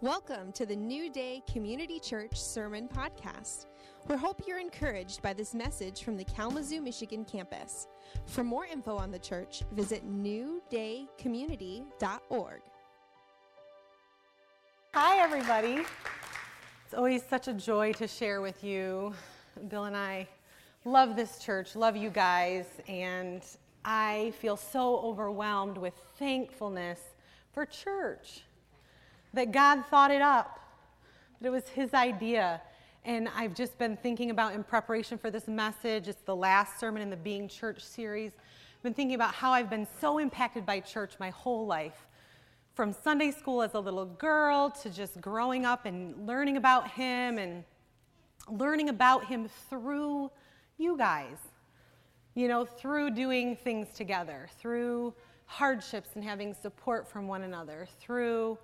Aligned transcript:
Welcome 0.00 0.52
to 0.52 0.64
the 0.64 0.76
New 0.76 1.10
Day 1.10 1.42
Community 1.52 1.98
Church 1.98 2.40
Sermon 2.40 2.86
Podcast. 2.86 3.66
We 4.06 4.14
hope 4.14 4.42
you're 4.46 4.60
encouraged 4.60 5.22
by 5.22 5.32
this 5.32 5.54
message 5.54 6.04
from 6.04 6.16
the 6.16 6.22
Kalamazoo, 6.22 6.80
Michigan 6.80 7.24
campus. 7.24 7.88
For 8.26 8.44
more 8.44 8.64
info 8.64 8.96
on 8.96 9.10
the 9.10 9.18
church, 9.18 9.64
visit 9.72 10.08
newdaycommunity.org. 10.08 12.60
Hi, 14.94 15.18
everybody. 15.18 15.82
It's 16.84 16.94
always 16.94 17.24
such 17.24 17.48
a 17.48 17.52
joy 17.52 17.92
to 17.94 18.06
share 18.06 18.40
with 18.40 18.62
you. 18.62 19.12
Bill 19.66 19.86
and 19.86 19.96
I 19.96 20.28
love 20.84 21.16
this 21.16 21.40
church, 21.40 21.74
love 21.74 21.96
you 21.96 22.10
guys, 22.10 22.66
and 22.86 23.42
I 23.84 24.32
feel 24.38 24.56
so 24.56 25.00
overwhelmed 25.00 25.76
with 25.76 25.94
thankfulness 26.20 27.00
for 27.52 27.66
church 27.66 28.42
that 29.34 29.52
God 29.52 29.84
thought 29.86 30.10
it 30.10 30.22
up, 30.22 30.60
that 31.40 31.48
it 31.48 31.50
was 31.50 31.68
His 31.68 31.94
idea. 31.94 32.60
And 33.04 33.28
I've 33.36 33.54
just 33.54 33.78
been 33.78 33.96
thinking 33.96 34.30
about 34.30 34.54
in 34.54 34.64
preparation 34.64 35.18
for 35.18 35.30
this 35.30 35.48
message, 35.48 36.08
it's 36.08 36.22
the 36.22 36.36
last 36.36 36.78
sermon 36.78 37.02
in 37.02 37.10
the 37.10 37.16
Being 37.16 37.48
Church 37.48 37.82
series. 37.82 38.32
I've 38.76 38.82
been 38.82 38.94
thinking 38.94 39.14
about 39.14 39.34
how 39.34 39.52
I've 39.52 39.70
been 39.70 39.86
so 40.00 40.18
impacted 40.18 40.66
by 40.66 40.80
church 40.80 41.14
my 41.18 41.30
whole 41.30 41.66
life. 41.66 42.06
From 42.74 42.92
Sunday 42.92 43.32
school 43.32 43.62
as 43.62 43.74
a 43.74 43.80
little 43.80 44.04
girl 44.04 44.70
to 44.82 44.90
just 44.90 45.20
growing 45.20 45.64
up 45.64 45.84
and 45.84 46.26
learning 46.26 46.56
about 46.56 46.88
Him 46.88 47.38
and 47.38 47.64
learning 48.48 48.88
about 48.88 49.24
Him 49.24 49.48
through 49.68 50.30
you 50.76 50.96
guys. 50.96 51.38
You 52.34 52.46
know, 52.46 52.64
through 52.64 53.10
doing 53.10 53.56
things 53.56 53.88
together, 53.94 54.48
through 54.60 55.12
hardships 55.46 56.10
and 56.14 56.22
having 56.22 56.54
support 56.54 57.10
from 57.10 57.26
one 57.26 57.42
another, 57.42 57.88
through 57.98 58.58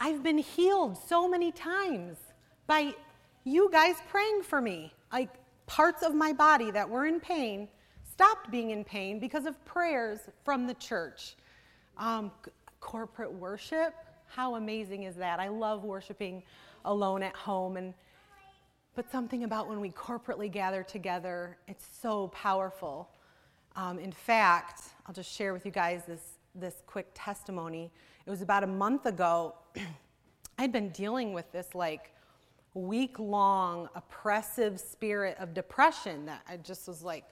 I've 0.00 0.22
been 0.22 0.38
healed 0.38 0.96
so 0.96 1.28
many 1.28 1.52
times 1.52 2.18
by 2.66 2.94
you 3.44 3.70
guys 3.70 3.96
praying 4.08 4.42
for 4.42 4.60
me. 4.60 4.92
Like 5.12 5.30
parts 5.66 6.02
of 6.02 6.14
my 6.14 6.32
body 6.32 6.70
that 6.70 6.88
were 6.88 7.06
in 7.06 7.20
pain 7.20 7.68
stopped 8.10 8.50
being 8.50 8.70
in 8.70 8.84
pain 8.84 9.18
because 9.18 9.46
of 9.46 9.62
prayers 9.64 10.20
from 10.44 10.66
the 10.66 10.74
church. 10.74 11.36
Um, 11.96 12.30
corporate 12.80 13.32
worship, 13.32 13.94
how 14.26 14.56
amazing 14.56 15.04
is 15.04 15.14
that? 15.16 15.40
I 15.40 15.48
love 15.48 15.84
worshiping 15.84 16.42
alone 16.84 17.22
at 17.22 17.34
home 17.34 17.76
and 17.76 17.94
but 18.94 19.10
something 19.10 19.42
about 19.42 19.68
when 19.68 19.80
we 19.80 19.90
corporately 19.90 20.50
gather 20.50 20.84
together, 20.84 21.56
it's 21.66 21.84
so 22.00 22.28
powerful. 22.28 23.08
Um, 23.74 23.98
in 23.98 24.12
fact, 24.12 24.82
I'll 25.06 25.14
just 25.14 25.32
share 25.32 25.52
with 25.52 25.66
you 25.66 25.72
guys 25.72 26.04
this, 26.06 26.38
this 26.54 26.82
quick 26.86 27.08
testimony. 27.12 27.90
It 28.24 28.30
was 28.30 28.40
about 28.40 28.62
a 28.62 28.68
month 28.68 29.06
ago. 29.06 29.54
I'd 30.58 30.72
been 30.72 30.90
dealing 30.90 31.32
with 31.32 31.50
this 31.52 31.74
like 31.74 32.12
week 32.74 33.18
long 33.18 33.88
oppressive 33.94 34.80
spirit 34.80 35.36
of 35.38 35.54
depression 35.54 36.26
that 36.26 36.42
I 36.48 36.56
just 36.56 36.88
was 36.88 37.02
like 37.02 37.24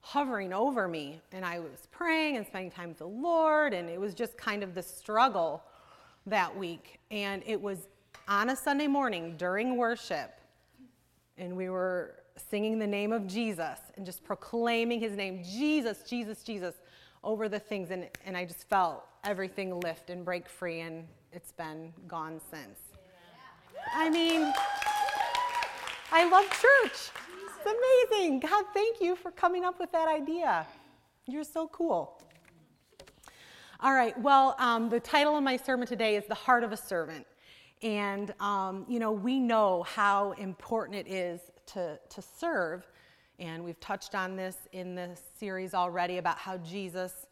hovering 0.00 0.52
over 0.52 0.88
me. 0.88 1.20
And 1.32 1.44
I 1.44 1.58
was 1.58 1.88
praying 1.90 2.36
and 2.36 2.46
spending 2.46 2.70
time 2.70 2.88
with 2.88 2.98
the 2.98 3.08
Lord, 3.08 3.74
and 3.74 3.88
it 3.88 4.00
was 4.00 4.14
just 4.14 4.36
kind 4.36 4.62
of 4.62 4.74
the 4.74 4.82
struggle 4.82 5.62
that 6.26 6.56
week. 6.56 7.00
And 7.10 7.42
it 7.46 7.60
was 7.60 7.88
on 8.26 8.50
a 8.50 8.56
Sunday 8.56 8.86
morning 8.86 9.34
during 9.36 9.76
worship, 9.76 10.40
and 11.36 11.56
we 11.56 11.68
were 11.68 12.14
singing 12.50 12.78
the 12.78 12.86
name 12.86 13.12
of 13.12 13.26
Jesus 13.26 13.78
and 13.96 14.06
just 14.06 14.22
proclaiming 14.22 15.00
his 15.00 15.12
name 15.16 15.42
Jesus, 15.42 16.04
Jesus, 16.08 16.42
Jesus 16.42 16.74
over 17.24 17.48
the 17.48 17.58
things. 17.58 17.90
And, 17.90 18.08
and 18.24 18.36
I 18.36 18.44
just 18.44 18.68
felt 18.68 19.04
everything 19.24 19.80
lift 19.80 20.10
and 20.10 20.24
break 20.24 20.48
free, 20.48 20.80
and 20.80 21.04
it's 21.32 21.52
been 21.52 21.92
gone 22.06 22.40
since. 22.50 22.78
I 23.94 24.10
mean, 24.10 24.52
I 26.10 26.28
love 26.28 26.44
church. 26.50 27.10
It's 27.46 28.10
amazing. 28.10 28.40
God, 28.40 28.64
thank 28.72 29.00
you 29.00 29.16
for 29.16 29.30
coming 29.30 29.64
up 29.64 29.78
with 29.78 29.92
that 29.92 30.08
idea. 30.08 30.66
You're 31.26 31.44
so 31.44 31.68
cool. 31.68 32.22
All 33.80 33.92
right, 33.92 34.18
well, 34.20 34.56
um, 34.58 34.88
the 34.88 34.98
title 34.98 35.36
of 35.36 35.44
my 35.44 35.56
sermon 35.56 35.86
today 35.86 36.16
is 36.16 36.24
The 36.26 36.34
Heart 36.34 36.64
of 36.64 36.72
a 36.72 36.76
Servant. 36.76 37.26
And, 37.82 38.34
um, 38.40 38.84
you 38.88 38.98
know, 38.98 39.12
we 39.12 39.38
know 39.38 39.84
how 39.84 40.32
important 40.32 40.96
it 40.96 41.08
is 41.08 41.40
to, 41.66 41.98
to 42.08 42.22
serve. 42.22 42.88
And 43.38 43.62
we've 43.62 43.78
touched 43.78 44.16
on 44.16 44.34
this 44.34 44.56
in 44.72 44.96
this 44.96 45.22
series 45.38 45.74
already 45.74 46.18
about 46.18 46.38
how 46.38 46.56
Jesus 46.56 47.27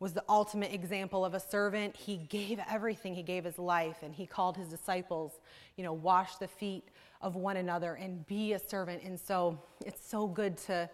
was 0.00 0.12
the 0.12 0.22
ultimate 0.28 0.72
example 0.72 1.24
of 1.24 1.34
a 1.34 1.40
servant. 1.40 1.96
He 1.96 2.16
gave 2.16 2.60
everything, 2.70 3.14
he 3.14 3.22
gave 3.22 3.44
his 3.44 3.58
life, 3.58 3.98
and 4.02 4.14
he 4.14 4.26
called 4.26 4.56
his 4.56 4.68
disciples, 4.68 5.40
you 5.76 5.82
know, 5.82 5.92
wash 5.92 6.36
the 6.36 6.46
feet 6.46 6.84
of 7.20 7.34
one 7.34 7.56
another 7.56 7.94
and 7.94 8.24
be 8.26 8.52
a 8.52 8.58
servant. 8.58 9.02
And 9.02 9.18
so 9.18 9.58
it's 9.84 10.06
so 10.08 10.28
good 10.28 10.56
to 10.58 10.88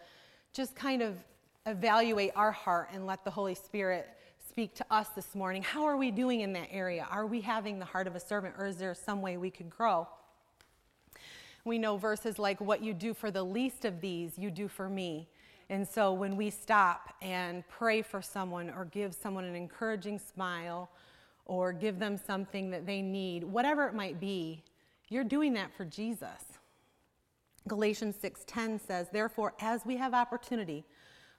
just 0.53 0.75
kind 0.75 1.03
of 1.03 1.17
evaluate 1.67 2.33
our 2.35 2.53
heart 2.53 2.89
and 2.93 3.07
let 3.07 3.25
the 3.25 3.31
Holy 3.31 3.55
Spirit 3.55 4.09
speak 4.49 4.75
to 4.77 4.87
us 4.91 5.09
this 5.11 5.35
morning. 5.35 5.63
How 5.63 5.85
are 5.85 5.97
we 5.97 6.11
doing 6.11 6.41
in 6.41 6.53
that 6.55 6.69
area? 6.71 7.07
Are 7.11 7.27
we 7.27 7.41
having 7.41 7.79
the 7.79 7.85
heart 7.85 8.07
of 8.07 8.15
a 8.15 8.21
servant, 8.21 8.55
or 8.59 8.67
is 8.67 8.77
there 8.77 8.95
some 8.95 9.21
way 9.21 9.37
we 9.37 9.51
could 9.51 9.69
grow? 9.69 10.07
We 11.65 11.79
know 11.79 11.97
verses 11.97 12.39
like, 12.39 12.61
What 12.61 12.83
you 12.83 12.95
do 12.95 13.15
for 13.15 13.31
the 13.31 13.43
least 13.43 13.85
of 13.85 14.01
these, 14.01 14.39
you 14.39 14.51
do 14.51 14.69
for 14.69 14.89
me. 14.89 15.29
And 15.75 15.89
so 15.89 16.13
when 16.13 16.37
we 16.37 16.51
stop 16.51 17.15
and 17.21 17.67
pray 17.67 18.01
for 18.01 18.23
someone 18.23 18.71
or 18.71 18.85
give 18.85 19.13
someone 19.13 19.43
an 19.43 19.57
encouraging 19.57 20.21
smile 20.21 20.89
or 21.47 21.73
give 21.73 21.99
them 21.99 22.17
something 22.17 22.71
that 22.71 22.87
they 22.87 23.03
need, 23.03 23.43
whatever 23.43 23.89
it 23.89 23.93
might 23.93 24.21
be, 24.21 24.63
you're 25.09 25.25
doing 25.25 25.53
that 25.55 25.75
for 25.77 25.85
Jesus. 25.85 26.61
Galatians 27.67 28.15
6:10 28.15 28.79
says, 28.79 29.09
"Therefore, 29.09 29.53
as 29.59 29.85
we 29.85 29.97
have 29.97 30.15
opportunity, 30.15 30.85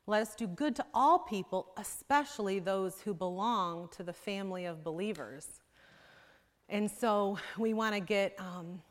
let 0.05 0.23
us 0.23 0.35
do 0.35 0.47
good 0.47 0.75
to 0.75 0.85
all 0.93 1.19
people, 1.19 1.71
especially 1.77 2.59
those 2.59 2.99
who 2.99 3.13
belong 3.13 3.87
to 3.93 4.03
the 4.03 4.11
family 4.11 4.65
of 4.65 4.83
believers." 4.83 5.61
And 6.67 6.91
so 6.91 7.39
we 7.57 7.73
want 7.73 7.95
to 7.95 8.01
get 8.01 8.37
um, 8.37 8.81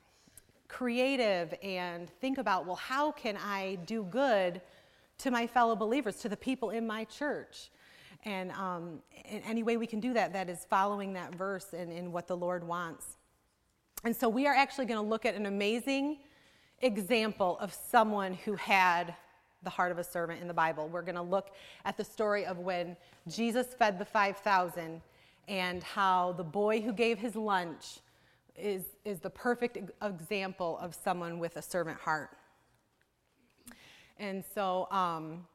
creative 0.69 1.53
and 1.62 2.09
think 2.09 2.38
about, 2.38 2.65
well, 2.65 2.76
how 2.76 3.12
can 3.12 3.37
I 3.37 3.75
do 3.84 4.05
good 4.05 4.62
to 5.19 5.30
my 5.30 5.47
fellow 5.47 5.76
believers, 5.76 6.16
to 6.16 6.28
the 6.28 6.36
people 6.36 6.70
in 6.70 6.86
my 6.86 7.04
church. 7.04 7.70
And 8.25 8.52
um, 8.52 9.00
in 9.25 9.42
any 9.42 9.62
way 9.62 9.76
we 9.76 9.86
can 9.86 10.00
do 10.00 10.14
that, 10.14 10.32
that 10.32 10.48
is 10.48 10.66
following 10.69 11.12
that 11.12 11.34
verse 11.34 11.72
and 11.72 11.92
in 11.92 12.10
what 12.10 12.26
the 12.26 12.36
Lord 12.36 12.66
wants. 12.66 13.16
And 14.04 14.14
so 14.14 14.28
we 14.28 14.47
are 14.47 14.54
actually 14.54 14.86
going 14.86 15.02
to 15.02 15.08
look 15.08 15.25
at 15.25 15.34
an 15.34 15.47
amazing 15.47 16.19
example 16.80 17.58
of 17.60 17.72
someone 17.72 18.34
who 18.34 18.54
had 18.54 19.14
the 19.62 19.70
heart 19.70 19.91
of 19.91 19.98
a 19.98 20.04
servant 20.04 20.41
in 20.41 20.48
the 20.48 20.54
Bible. 20.54 20.88
We're 20.88 21.02
going 21.02 21.14
to 21.14 21.22
look 21.22 21.52
at 21.84 21.96
the 21.96 22.04
story 22.04 22.44
of 22.44 22.58
when 22.58 22.96
Jesus 23.28 23.69
fed 23.78 23.98
the 23.98 24.04
5,000 24.04 25.00
and 25.48 25.82
how 25.82 26.32
the 26.32 26.44
boy 26.44 26.81
who 26.81 26.92
gave 26.92 27.19
his 27.19 27.34
lunch 27.34 28.00
is, 28.56 28.84
is 29.04 29.20
the 29.20 29.31
perfect 29.31 29.78
example 30.02 30.78
of 30.81 30.94
someone 30.94 31.38
with 31.38 31.56
a 31.56 31.62
servant 31.62 31.98
heart. 31.98 32.31
And 34.19 34.44
so 34.54 34.88
um, 34.91 35.47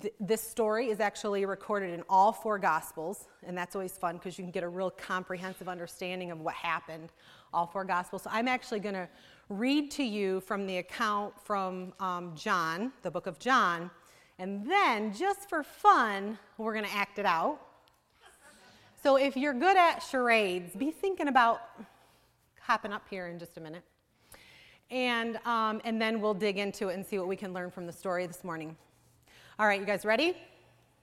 th- 0.00 0.14
this 0.20 0.42
story 0.42 0.88
is 0.88 1.00
actually 1.00 1.44
recorded 1.44 1.92
in 1.92 2.02
all 2.08 2.32
four 2.32 2.58
Gospels, 2.58 3.26
and 3.46 3.56
that's 3.56 3.74
always 3.74 3.92
fun 3.92 4.16
because 4.16 4.38
you 4.38 4.44
can 4.44 4.50
get 4.50 4.62
a 4.62 4.68
real 4.68 4.90
comprehensive 4.90 5.68
understanding 5.68 6.30
of 6.30 6.40
what 6.40 6.54
happened, 6.54 7.12
all 7.52 7.66
four 7.66 7.84
Gospels. 7.84 8.22
So 8.22 8.30
I'm 8.32 8.48
actually 8.48 8.80
going 8.80 8.94
to 8.94 9.08
read 9.48 9.90
to 9.92 10.02
you 10.02 10.40
from 10.40 10.66
the 10.66 10.78
account 10.78 11.34
from 11.44 11.92
um, 12.00 12.34
John, 12.34 12.92
the 13.02 13.10
book 13.10 13.26
of 13.26 13.38
John, 13.38 13.90
and 14.38 14.70
then 14.70 15.12
just 15.12 15.48
for 15.48 15.62
fun, 15.62 16.38
we're 16.58 16.74
going 16.74 16.84
to 16.84 16.94
act 16.94 17.18
it 17.18 17.26
out. 17.26 17.60
So 19.02 19.16
if 19.16 19.36
you're 19.36 19.54
good 19.54 19.76
at 19.76 20.00
charades, 20.00 20.74
be 20.74 20.90
thinking 20.90 21.28
about 21.28 21.60
hopping 22.60 22.92
up 22.92 23.06
here 23.08 23.28
in 23.28 23.38
just 23.38 23.56
a 23.56 23.60
minute. 23.60 23.82
And, 24.90 25.38
um, 25.44 25.80
and 25.84 26.00
then 26.00 26.20
we'll 26.20 26.34
dig 26.34 26.58
into 26.58 26.88
it 26.88 26.94
and 26.94 27.04
see 27.04 27.18
what 27.18 27.28
we 27.28 27.36
can 27.36 27.52
learn 27.52 27.70
from 27.70 27.86
the 27.86 27.92
story 27.92 28.26
this 28.26 28.42
morning. 28.42 28.76
All 29.58 29.66
right, 29.66 29.80
you 29.80 29.86
guys 29.86 30.04
ready? 30.04 30.36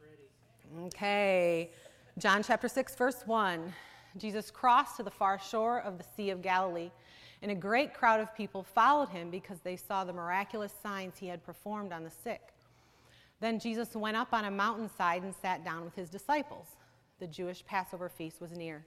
Ready. 0.01 0.87
Okay. 0.87 1.69
John 2.17 2.41
chapter 2.41 2.67
6, 2.67 2.95
verse 2.95 3.23
1. 3.25 3.73
Jesus 4.17 4.49
crossed 4.49 4.97
to 4.97 5.03
the 5.03 5.11
far 5.11 5.37
shore 5.37 5.81
of 5.81 5.97
the 5.97 6.05
Sea 6.15 6.29
of 6.29 6.41
Galilee, 6.41 6.89
and 7.41 7.51
a 7.51 7.55
great 7.55 7.93
crowd 7.93 8.21
of 8.21 8.33
people 8.33 8.63
followed 8.63 9.09
him 9.09 9.29
because 9.29 9.59
they 9.59 9.75
saw 9.75 10.03
the 10.03 10.13
miraculous 10.13 10.73
signs 10.81 11.17
he 11.17 11.27
had 11.27 11.43
performed 11.43 11.91
on 11.91 12.03
the 12.03 12.09
sick. 12.09 12.53
Then 13.41 13.59
Jesus 13.59 13.95
went 13.95 14.15
up 14.15 14.33
on 14.33 14.45
a 14.45 14.51
mountainside 14.51 15.23
and 15.23 15.35
sat 15.35 15.65
down 15.65 15.83
with 15.83 15.95
his 15.95 16.09
disciples. 16.09 16.67
The 17.19 17.27
Jewish 17.27 17.65
Passover 17.65 18.09
feast 18.09 18.41
was 18.41 18.51
near. 18.53 18.85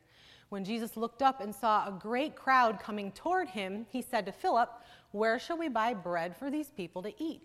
When 0.48 0.64
Jesus 0.64 0.96
looked 0.96 1.22
up 1.22 1.40
and 1.40 1.54
saw 1.54 1.86
a 1.86 1.92
great 1.92 2.34
crowd 2.34 2.80
coming 2.80 3.12
toward 3.12 3.48
him, 3.48 3.86
he 3.90 4.00
said 4.00 4.24
to 4.26 4.32
Philip, 4.32 4.70
Where 5.12 5.38
shall 5.38 5.58
we 5.58 5.68
buy 5.68 5.92
bread 5.92 6.36
for 6.36 6.50
these 6.50 6.70
people 6.70 7.02
to 7.02 7.12
eat? 7.22 7.42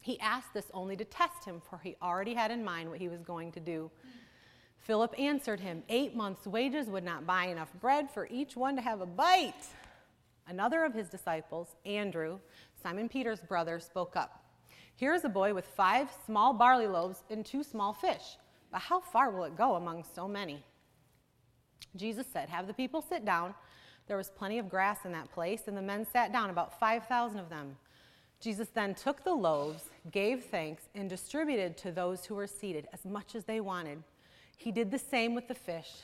He 0.00 0.20
asked 0.20 0.52
this 0.52 0.70
only 0.74 0.96
to 0.96 1.04
test 1.04 1.46
him, 1.46 1.62
for 1.70 1.78
he 1.78 1.96
already 2.02 2.34
had 2.34 2.50
in 2.50 2.62
mind 2.62 2.90
what 2.90 3.00
he 3.00 3.08
was 3.08 3.22
going 3.22 3.52
to 3.52 3.60
do. 3.60 3.90
Philip 4.76 5.14
answered 5.18 5.60
him, 5.60 5.82
Eight 5.88 6.14
months' 6.14 6.46
wages 6.46 6.88
would 6.88 7.04
not 7.04 7.26
buy 7.26 7.46
enough 7.46 7.72
bread 7.80 8.10
for 8.10 8.28
each 8.30 8.54
one 8.54 8.76
to 8.76 8.82
have 8.82 9.00
a 9.00 9.06
bite. 9.06 9.66
Another 10.46 10.84
of 10.84 10.92
his 10.92 11.08
disciples, 11.08 11.74
Andrew, 11.86 12.38
Simon 12.82 13.08
Peter's 13.08 13.40
brother, 13.40 13.80
spoke 13.80 14.14
up. 14.14 14.44
Here 14.94 15.14
is 15.14 15.24
a 15.24 15.30
boy 15.30 15.54
with 15.54 15.66
five 15.68 16.10
small 16.26 16.52
barley 16.52 16.86
loaves 16.86 17.24
and 17.30 17.46
two 17.46 17.62
small 17.62 17.94
fish. 17.94 18.36
But 18.70 18.82
how 18.82 19.00
far 19.00 19.30
will 19.30 19.44
it 19.44 19.56
go 19.56 19.76
among 19.76 20.04
so 20.14 20.28
many? 20.28 20.62
Jesus 21.96 22.26
said, 22.32 22.48
Have 22.48 22.66
the 22.66 22.74
people 22.74 23.02
sit 23.02 23.24
down. 23.24 23.54
There 24.06 24.16
was 24.16 24.30
plenty 24.30 24.58
of 24.58 24.68
grass 24.68 24.98
in 25.04 25.12
that 25.12 25.32
place, 25.32 25.62
and 25.66 25.76
the 25.76 25.82
men 25.82 26.06
sat 26.12 26.32
down, 26.32 26.50
about 26.50 26.78
5,000 26.78 27.38
of 27.38 27.48
them. 27.48 27.76
Jesus 28.40 28.68
then 28.68 28.94
took 28.94 29.24
the 29.24 29.32
loaves, 29.32 29.84
gave 30.10 30.44
thanks, 30.44 30.82
and 30.94 31.08
distributed 31.08 31.78
to 31.78 31.92
those 31.92 32.26
who 32.26 32.34
were 32.34 32.46
seated 32.46 32.86
as 32.92 33.06
much 33.06 33.34
as 33.34 33.44
they 33.44 33.60
wanted. 33.60 34.02
He 34.58 34.70
did 34.70 34.90
the 34.90 34.98
same 34.98 35.34
with 35.34 35.48
the 35.48 35.54
fish. 35.54 36.02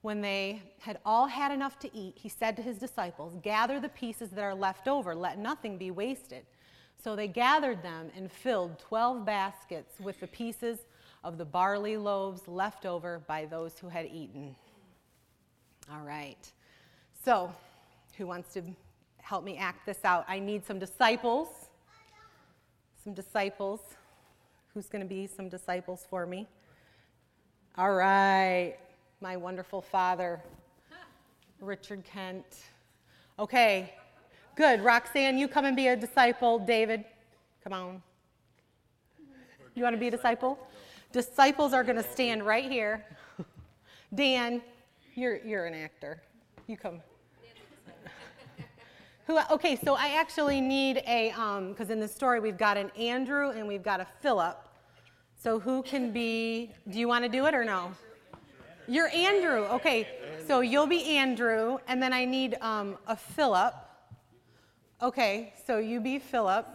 When 0.00 0.22
they 0.22 0.62
had 0.78 0.98
all 1.04 1.26
had 1.26 1.52
enough 1.52 1.78
to 1.80 1.94
eat, 1.94 2.14
he 2.16 2.28
said 2.28 2.56
to 2.56 2.62
his 2.62 2.78
disciples, 2.78 3.36
Gather 3.42 3.80
the 3.80 3.88
pieces 3.90 4.30
that 4.30 4.42
are 4.42 4.54
left 4.54 4.88
over, 4.88 5.14
let 5.14 5.38
nothing 5.38 5.76
be 5.76 5.90
wasted. 5.90 6.46
So 7.02 7.14
they 7.14 7.28
gathered 7.28 7.82
them 7.82 8.10
and 8.16 8.30
filled 8.30 8.78
12 8.78 9.24
baskets 9.24 10.00
with 10.00 10.18
the 10.20 10.26
pieces 10.26 10.78
of 11.24 11.36
the 11.36 11.44
barley 11.44 11.96
loaves 11.96 12.48
left 12.48 12.86
over 12.86 13.20
by 13.26 13.44
those 13.44 13.78
who 13.78 13.88
had 13.88 14.06
eaten. 14.06 14.54
All 15.90 16.04
right. 16.04 16.52
So, 17.24 17.50
who 18.16 18.26
wants 18.26 18.52
to 18.54 18.62
help 19.18 19.42
me 19.44 19.56
act 19.56 19.86
this 19.86 20.04
out? 20.04 20.24
I 20.28 20.38
need 20.38 20.66
some 20.66 20.78
disciples. 20.78 21.48
Some 23.02 23.14
disciples. 23.14 23.80
Who's 24.74 24.86
going 24.86 25.02
to 25.02 25.08
be 25.08 25.26
some 25.26 25.48
disciples 25.48 26.06
for 26.08 26.26
me? 26.26 26.46
All 27.78 27.94
right, 27.94 28.76
my 29.20 29.36
wonderful 29.36 29.80
father, 29.80 30.42
Richard 31.60 32.04
Kent. 32.04 32.44
Okay, 33.38 33.94
good. 34.56 34.80
Roxanne, 34.82 35.38
you 35.38 35.48
come 35.48 35.64
and 35.64 35.76
be 35.76 35.86
a 35.86 35.96
disciple. 35.96 36.58
David, 36.58 37.04
come 37.62 37.72
on. 37.72 38.02
You 39.74 39.84
want 39.84 39.94
to 39.94 39.98
be 40.00 40.08
a 40.08 40.10
disciple? 40.10 40.58
Disciples 41.12 41.72
are 41.72 41.84
going 41.84 41.96
to 41.96 42.10
stand 42.10 42.44
right 42.44 42.68
here. 42.68 43.06
Dan, 44.14 44.60
you're, 45.18 45.38
you're 45.44 45.66
an 45.66 45.74
actor. 45.74 46.22
You 46.66 46.76
come. 46.76 47.00
Who, 49.26 49.38
okay, 49.50 49.76
so 49.76 49.94
I 49.94 50.18
actually 50.18 50.60
need 50.60 51.02
a, 51.06 51.30
because 51.30 51.88
um, 51.88 51.92
in 51.92 52.00
the 52.00 52.08
story 52.08 52.40
we've 52.40 52.56
got 52.56 52.76
an 52.76 52.90
Andrew 52.96 53.50
and 53.50 53.66
we've 53.66 53.82
got 53.82 54.00
a 54.00 54.06
Philip. 54.20 54.56
So 55.40 55.60
who 55.60 55.82
can 55.82 56.12
be, 56.12 56.72
do 56.88 56.98
you 56.98 57.08
want 57.08 57.24
to 57.24 57.28
do 57.28 57.46
it 57.46 57.54
or 57.54 57.64
no? 57.64 57.92
You're 58.86 59.08
Andrew. 59.08 59.64
Okay, 59.64 60.08
so 60.46 60.60
you'll 60.60 60.86
be 60.86 61.04
Andrew, 61.16 61.78
and 61.88 62.02
then 62.02 62.12
I 62.12 62.24
need 62.24 62.56
um, 62.60 62.96
a 63.06 63.16
Philip. 63.16 63.74
Okay, 65.02 65.52
so 65.66 65.78
you 65.78 66.00
be 66.00 66.18
Philip. 66.18 66.66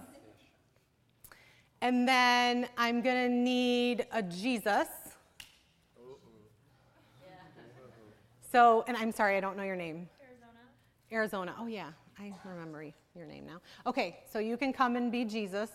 And 1.82 2.08
then 2.08 2.68
I'm 2.78 3.02
going 3.02 3.28
to 3.28 3.30
need 3.30 4.06
a 4.12 4.22
Jesus. 4.22 4.88
So, 8.54 8.86
and 8.88 8.96
I'm 8.96 9.12
sorry, 9.12 9.36
I 9.36 9.40
don't 9.40 9.58
know 9.58 9.64
your 9.64 9.76
name. 9.76 10.08
Arizona. 10.22 10.60
Arizona. 11.12 11.56
Oh, 11.60 11.66
yeah, 11.66 11.90
I 12.20 12.32
remember 12.46 12.84
your 13.16 13.26
name 13.26 13.48
now. 13.48 13.60
Okay, 13.88 14.20
so 14.32 14.38
you 14.38 14.58
can 14.58 14.72
come 14.72 14.96
and 14.96 15.12
be 15.12 15.26
Jesus. 15.26 15.72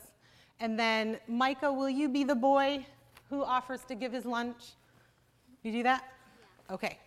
And 0.61 0.79
then, 0.79 1.19
Micah, 1.27 1.73
will 1.73 1.91
you 1.91 2.09
be 2.09 2.23
the 2.23 2.37
boy 2.37 2.87
who 3.31 3.43
offers 3.43 3.81
to 3.89 3.97
give 3.97 4.13
his 4.13 4.25
lunch? 4.25 4.75
You 5.65 5.73
do 5.73 5.83
that? 5.83 6.05
Yeah. 6.69 6.75
Okay. 6.77 6.99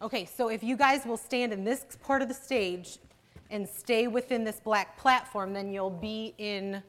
Okay, 0.00 0.24
so 0.24 0.48
if 0.48 0.64
you 0.64 0.74
guys 0.74 1.04
will 1.04 1.18
stand 1.18 1.52
in 1.52 1.62
this 1.62 1.84
part 2.02 2.22
of 2.22 2.28
the 2.28 2.34
stage 2.34 2.96
and 3.50 3.68
stay 3.68 4.06
within 4.06 4.42
this 4.42 4.58
black 4.58 4.96
platform, 4.96 5.52
then 5.52 5.70
you'll 5.70 5.90
be 5.90 6.34
in 6.38 6.82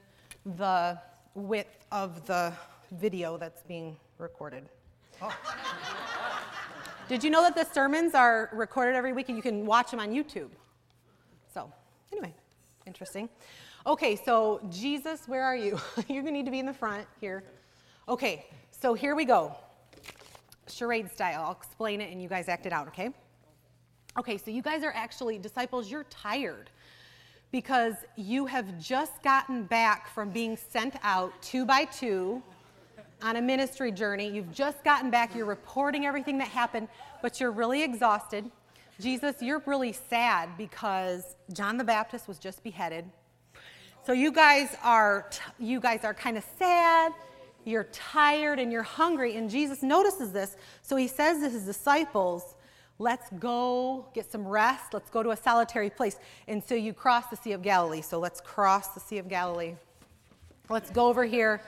the 0.56 0.98
width 1.34 1.86
of 1.92 2.26
the 2.28 2.54
video 2.94 3.38
that's 3.38 3.64
being 3.64 3.98
recorded. 4.20 4.70
Oh. 5.22 5.36
Did 7.08 7.24
you 7.24 7.30
know 7.30 7.42
that 7.42 7.56
the 7.56 7.64
sermons 7.74 8.14
are 8.16 8.50
recorded 8.52 8.94
every 8.94 9.14
week 9.14 9.30
and 9.30 9.38
you 9.38 9.42
can 9.42 9.66
watch 9.66 9.92
them 9.92 10.00
on 10.02 10.10
YouTube? 10.10 10.50
So, 11.54 11.72
anyway, 12.12 12.34
interesting. 12.86 13.30
Okay, 13.86 14.18
so 14.18 14.60
Jesus, 14.70 15.26
where 15.26 15.44
are 15.44 15.56
you? 15.56 15.80
You're 16.10 16.22
gonna 16.22 16.34
need 16.34 16.46
to 16.46 16.52
be 16.52 16.60
in 16.60 16.66
the 16.66 16.74
front 16.74 17.08
here. 17.22 17.46
Okay, 18.10 18.46
so 18.72 18.94
here 18.94 19.16
we 19.16 19.24
go. 19.24 19.56
Charade 20.68 21.10
style. 21.10 21.46
I'll 21.46 21.54
explain 21.54 22.02
it 22.02 22.12
and 22.12 22.22
you 22.22 22.28
guys 22.28 22.50
act 22.50 22.66
it 22.66 22.74
out, 22.74 22.90
okay? 22.90 23.12
Okay, 24.20 24.38
so 24.38 24.52
you 24.52 24.62
guys 24.62 24.84
are 24.84 24.92
actually 24.94 25.38
disciples, 25.38 25.90
you're 25.90 26.06
tired 26.06 26.70
because 27.52 27.96
you 28.18 28.46
have 28.48 28.78
just 28.82 29.24
gotten 29.24 29.64
back 29.64 30.10
from 30.10 30.30
being 30.30 30.58
sent 30.58 30.96
out 31.04 31.32
two 31.42 31.66
by 31.66 31.86
two 31.86 32.44
on 33.22 33.36
a 33.36 33.42
ministry 33.42 33.92
journey. 33.92 34.30
You've 34.30 34.54
just 34.54 34.84
gotten 34.84 35.10
back, 35.10 35.36
you're 35.36 35.46
reporting 35.46 36.06
everything 36.06 36.38
that 36.38 36.48
happened, 36.48 36.88
but 37.22 37.40
you're 37.40 37.52
really 37.52 37.84
exhausted. 37.84 38.50
Jesus, 39.00 39.42
you're 39.42 39.62
really 39.66 39.94
sad 39.94 40.50
because 40.58 41.36
John 41.54 41.78
the 41.78 41.84
Baptist 41.84 42.28
was 42.28 42.40
just 42.40 42.64
beheaded. 42.64 43.06
So 44.06 44.14
you 44.14 44.32
guys 44.32 44.76
are 44.84 45.30
you 45.60 45.80
guys 45.80 46.04
are 46.04 46.14
kind 46.14 46.38
of 46.38 46.46
sad, 46.58 47.12
you're 47.66 47.86
tired 47.86 48.60
and 48.60 48.72
you're 48.72 48.84
hungry 48.84 49.36
and 49.36 49.50
Jesus 49.50 49.84
notices 49.84 50.32
this. 50.32 50.56
So 50.82 50.96
he 50.96 51.08
says 51.08 51.42
to 51.42 51.50
his 51.50 51.64
disciples, 51.64 52.56
"Let's 53.00 53.30
go 53.38 54.06
get 54.14 54.32
some 54.32 54.48
rest. 54.48 54.94
Let's 54.94 55.10
go 55.10 55.22
to 55.22 55.32
a 55.32 55.38
solitary 55.38 55.90
place." 55.90 56.18
And 56.48 56.64
so 56.64 56.74
you 56.74 56.94
cross 56.94 57.28
the 57.28 57.36
Sea 57.36 57.52
of 57.52 57.62
Galilee. 57.62 58.02
So 58.02 58.18
let's 58.18 58.42
cross 58.42 58.88
the 58.90 59.00
Sea 59.00 59.18
of 59.18 59.28
Galilee. 59.28 59.76
Let's 60.70 60.90
go 60.90 61.08
over 61.08 61.26
here. 61.26 61.62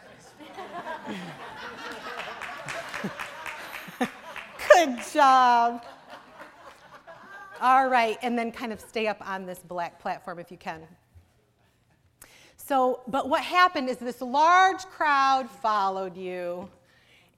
Good 4.74 5.00
job. 5.14 5.84
All 7.62 7.90
right, 7.90 8.18
and 8.22 8.38
then 8.38 8.52
kind 8.52 8.72
of 8.72 8.80
stay 8.80 9.08
up 9.08 9.18
on 9.28 9.46
this 9.46 9.60
black 9.60 10.00
platform 10.00 10.40
if 10.40 10.50
you 10.50 10.58
can. 10.58 10.82
So, 12.56 13.02
but 13.08 13.28
what 13.28 13.44
happened 13.44 13.90
is 13.90 13.98
this 13.98 14.22
large 14.22 14.86
crowd 14.86 15.50
followed 15.50 16.16
you. 16.16 16.70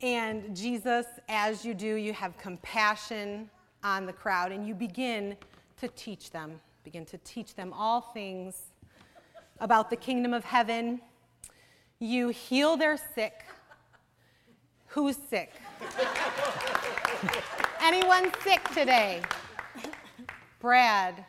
And 0.01 0.55
Jesus, 0.55 1.05
as 1.29 1.63
you 1.63 1.73
do, 1.73 1.95
you 1.95 2.11
have 2.11 2.37
compassion 2.37 3.49
on 3.83 4.05
the 4.05 4.13
crowd 4.13 4.51
and 4.51 4.67
you 4.67 4.75
begin 4.75 5.37
to 5.79 5.87
teach 5.89 6.31
them, 6.31 6.59
begin 6.83 7.05
to 7.05 7.17
teach 7.19 7.55
them 7.55 7.73
all 7.73 8.01
things 8.01 8.61
about 9.59 9.89
the 9.89 9.95
kingdom 9.95 10.33
of 10.33 10.43
heaven. 10.43 10.99
You 12.03 12.29
heal 12.29 12.77
their 12.77 12.97
sick. 12.97 13.45
Who's 14.87 15.15
sick? 15.29 15.53
Anyone 17.79 18.31
sick 18.43 18.63
today? 18.69 19.21
Brad, 20.59 21.23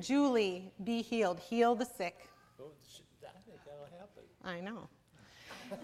Julie, 0.00 0.70
be 0.84 1.00
healed. 1.00 1.40
Heal 1.40 1.74
the 1.74 1.86
sick. 1.86 2.28
I 4.44 4.60
know. 4.60 4.90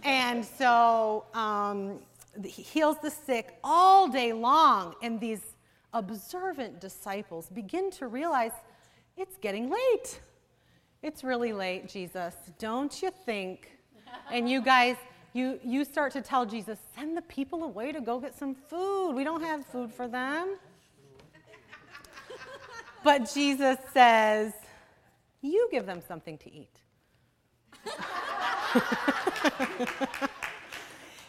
And 0.02 0.44
so 0.44 1.24
um, 1.32 2.00
he 2.44 2.60
heals 2.60 2.98
the 3.02 3.10
sick 3.10 3.58
all 3.64 4.08
day 4.08 4.34
long. 4.34 4.94
And 5.02 5.18
these 5.18 5.56
observant 5.94 6.82
disciples 6.82 7.48
begin 7.48 7.90
to 7.92 8.08
realize 8.08 8.52
it's 9.16 9.38
getting 9.38 9.70
late. 9.70 10.20
It's 11.02 11.24
really 11.24 11.54
late, 11.54 11.88
Jesus. 11.88 12.34
Don't 12.58 13.00
you 13.00 13.10
think? 13.10 13.73
And 14.30 14.49
you 14.49 14.61
guys, 14.61 14.97
you, 15.33 15.59
you 15.64 15.85
start 15.85 16.12
to 16.12 16.23
tell 16.23 16.47
Jesus, 16.47 16.78
send 16.94 17.16
the 17.16 17.23
people 17.23 17.64
away 17.64 17.92
to 17.92 18.00
go 18.00 18.21
get 18.21 18.35
some 18.35 18.54
food. 18.54 19.12
We 19.12 19.25
don't 19.25 19.42
have 19.42 19.64
food 19.66 19.92
for 19.92 20.09
them. 20.09 20.56
But 23.04 23.30
Jesus 23.33 23.76
says, 23.92 24.52
You 25.42 25.68
give 25.71 25.85
them 25.85 26.00
something 26.09 26.38
to 26.38 26.52
eat. 26.52 26.71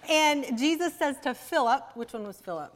and 0.09 0.57
Jesus 0.57 0.97
says 0.97 1.17
to 1.23 1.33
Philip, 1.33 1.91
which 1.95 2.13
one 2.13 2.25
was 2.25 2.37
Philip? 2.37 2.73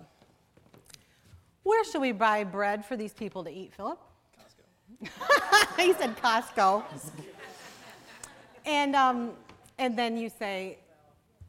Where 1.64 1.86
should 1.86 2.02
we 2.02 2.12
buy 2.12 2.44
bread 2.44 2.86
for 2.86 2.98
these 2.98 3.14
people 3.14 3.46
to 3.46 3.50
eat, 3.50 3.74
Philip? 3.74 4.00
Costco. 4.38 5.78
he 5.82 5.94
said 5.94 6.18
Costco. 6.18 6.84
and, 8.66 8.96
um, 8.96 9.32
and 9.80 9.98
then 9.98 10.18
you 10.18 10.30
say, 10.30 10.78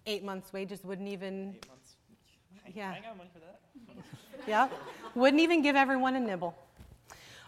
eight 0.06 0.24
months' 0.24 0.52
wages 0.52 0.82
wouldn't 0.84 1.08
even. 1.08 1.54
Eight 1.56 1.68
months. 1.68 1.96
Yeah. 2.74 2.94
I 2.96 3.00
got 3.00 3.16
money 3.16 3.30
for 3.32 3.40
that. 3.40 3.60
yeah. 4.46 4.68
Wouldn't 5.14 5.42
even 5.42 5.60
give 5.60 5.76
everyone 5.76 6.16
a 6.16 6.20
nibble. 6.20 6.56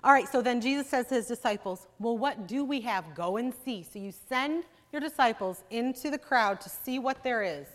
All 0.04 0.12
right, 0.12 0.28
so 0.28 0.42
then 0.42 0.60
Jesus 0.60 0.88
says 0.88 1.06
to 1.06 1.14
his 1.14 1.26
disciples, 1.26 1.86
Well, 2.00 2.18
what 2.18 2.48
do 2.48 2.64
we 2.64 2.80
have? 2.80 3.14
Go 3.14 3.36
and 3.36 3.54
see. 3.64 3.84
So 3.84 4.00
you 4.00 4.12
send 4.28 4.64
your 4.90 5.00
disciples 5.00 5.62
into 5.70 6.10
the 6.10 6.18
crowd 6.18 6.60
to 6.62 6.68
see 6.68 6.98
what 6.98 7.22
there 7.22 7.42
is. 7.42 7.66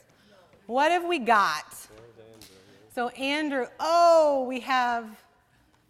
What 0.65 0.91
have 0.91 1.05
we 1.05 1.19
got? 1.19 1.75
So 2.93 3.07
Andrew, 3.09 3.67
oh, 3.79 4.43
we 4.47 4.59
have 4.61 5.07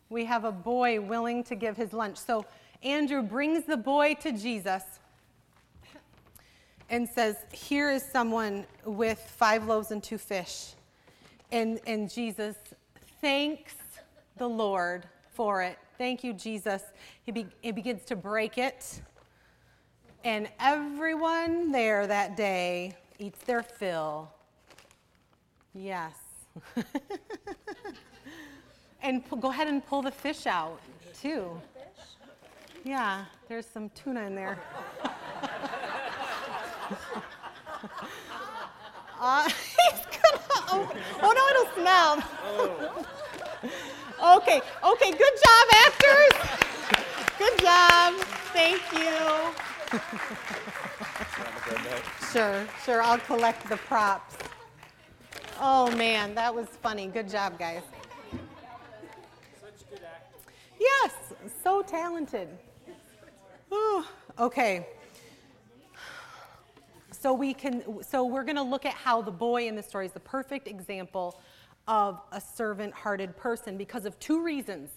we 0.10 0.24
have 0.26 0.46
a 0.46 0.52
boy 0.52 1.02
willing 1.02 1.44
to 1.46 1.56
give 1.56 1.76
his 1.76 1.92
lunch. 1.92 2.18
So 2.18 2.46
Andrew 2.84 3.22
brings 3.24 3.66
the 3.66 3.76
boy 3.76 4.14
to 4.22 4.32
Jesus 4.32 4.84
and 6.90 7.08
says, 7.08 7.38
Here 7.52 7.90
is 7.90 8.04
someone 8.04 8.66
with 8.86 9.20
five 9.20 9.66
loaves 9.66 9.92
and 9.92 10.02
two 10.02 10.18
fish. 10.18 10.74
And, 11.52 11.80
and 11.88 12.10
Jesus 12.10 12.56
thanks 13.22 13.76
the 14.38 14.48
Lord 14.48 15.06
for 15.32 15.64
it. 15.64 15.78
Thank 15.98 16.24
you, 16.24 16.34
Jesus. 16.34 16.84
He, 17.24 17.32
be, 17.32 17.48
he 17.62 17.72
begins 17.72 18.04
to 18.06 18.16
break 18.16 18.58
it. 18.58 19.02
And 20.24 20.50
everyone 20.60 21.72
there 21.72 22.06
that 22.08 22.36
day 22.36 22.94
eats 23.18 23.40
their 23.46 23.64
fill. 23.64 24.30
Yes. 25.74 26.16
and 29.02 29.24
go 29.40 29.50
ahead 29.50 29.68
and 29.68 29.86
pull 29.86 30.02
the 30.02 30.12
fish 30.12 30.48
out, 30.48 30.80
too. 31.20 31.60
Yeah, 32.84 33.26
there's 33.48 33.66
some 33.66 33.90
tuna 33.90 34.24
in 34.24 34.36
there. 34.36 34.60
uh, 39.20 39.50
he's 39.50 40.06
gonna 40.18 40.42
open. 40.72 41.02
Oh 41.22 41.32
no, 41.34 41.48
it'll 41.52 41.72
smell. 41.76 42.24
okay, 44.38 44.62
okay, 44.84 45.12
good 45.12 45.36
job, 45.46 45.68
actors. 45.86 46.34
Good 47.38 47.60
job. 47.60 48.14
Thank 48.54 48.82
you. 48.94 49.54
sure, 52.32 52.66
sure. 52.84 53.02
I'll 53.02 53.20
collect 53.20 53.68
the 53.70 53.78
props. 53.78 54.36
Oh 55.60 55.90
man, 55.96 56.36
that 56.36 56.54
was 56.54 56.68
funny. 56.82 57.08
Good 57.08 57.30
job, 57.30 57.58
guys. 57.60 57.84
Such 59.62 59.90
good 59.90 60.02
acting. 60.04 60.54
Yes, 60.80 61.14
so 61.64 61.82
talented. 61.82 62.50
Oh, 63.72 64.08
okay. 64.40 64.86
So 67.20 67.34
we 67.34 67.54
can 67.54 68.04
so 68.04 68.26
we're 68.26 68.44
going 68.44 68.58
to 68.58 68.62
look 68.62 68.86
at 68.86 68.94
how 68.94 69.22
the 69.22 69.32
boy 69.32 69.68
in 69.68 69.76
the 69.76 69.82
story 69.82 70.06
is 70.06 70.12
the 70.12 70.20
perfect 70.20 70.68
example 70.68 71.40
of 71.88 72.22
a 72.32 72.40
servant-hearted 72.40 73.36
person 73.38 73.78
because 73.78 74.06
of 74.06 74.20
two 74.20 74.44
reasons. 74.44 74.90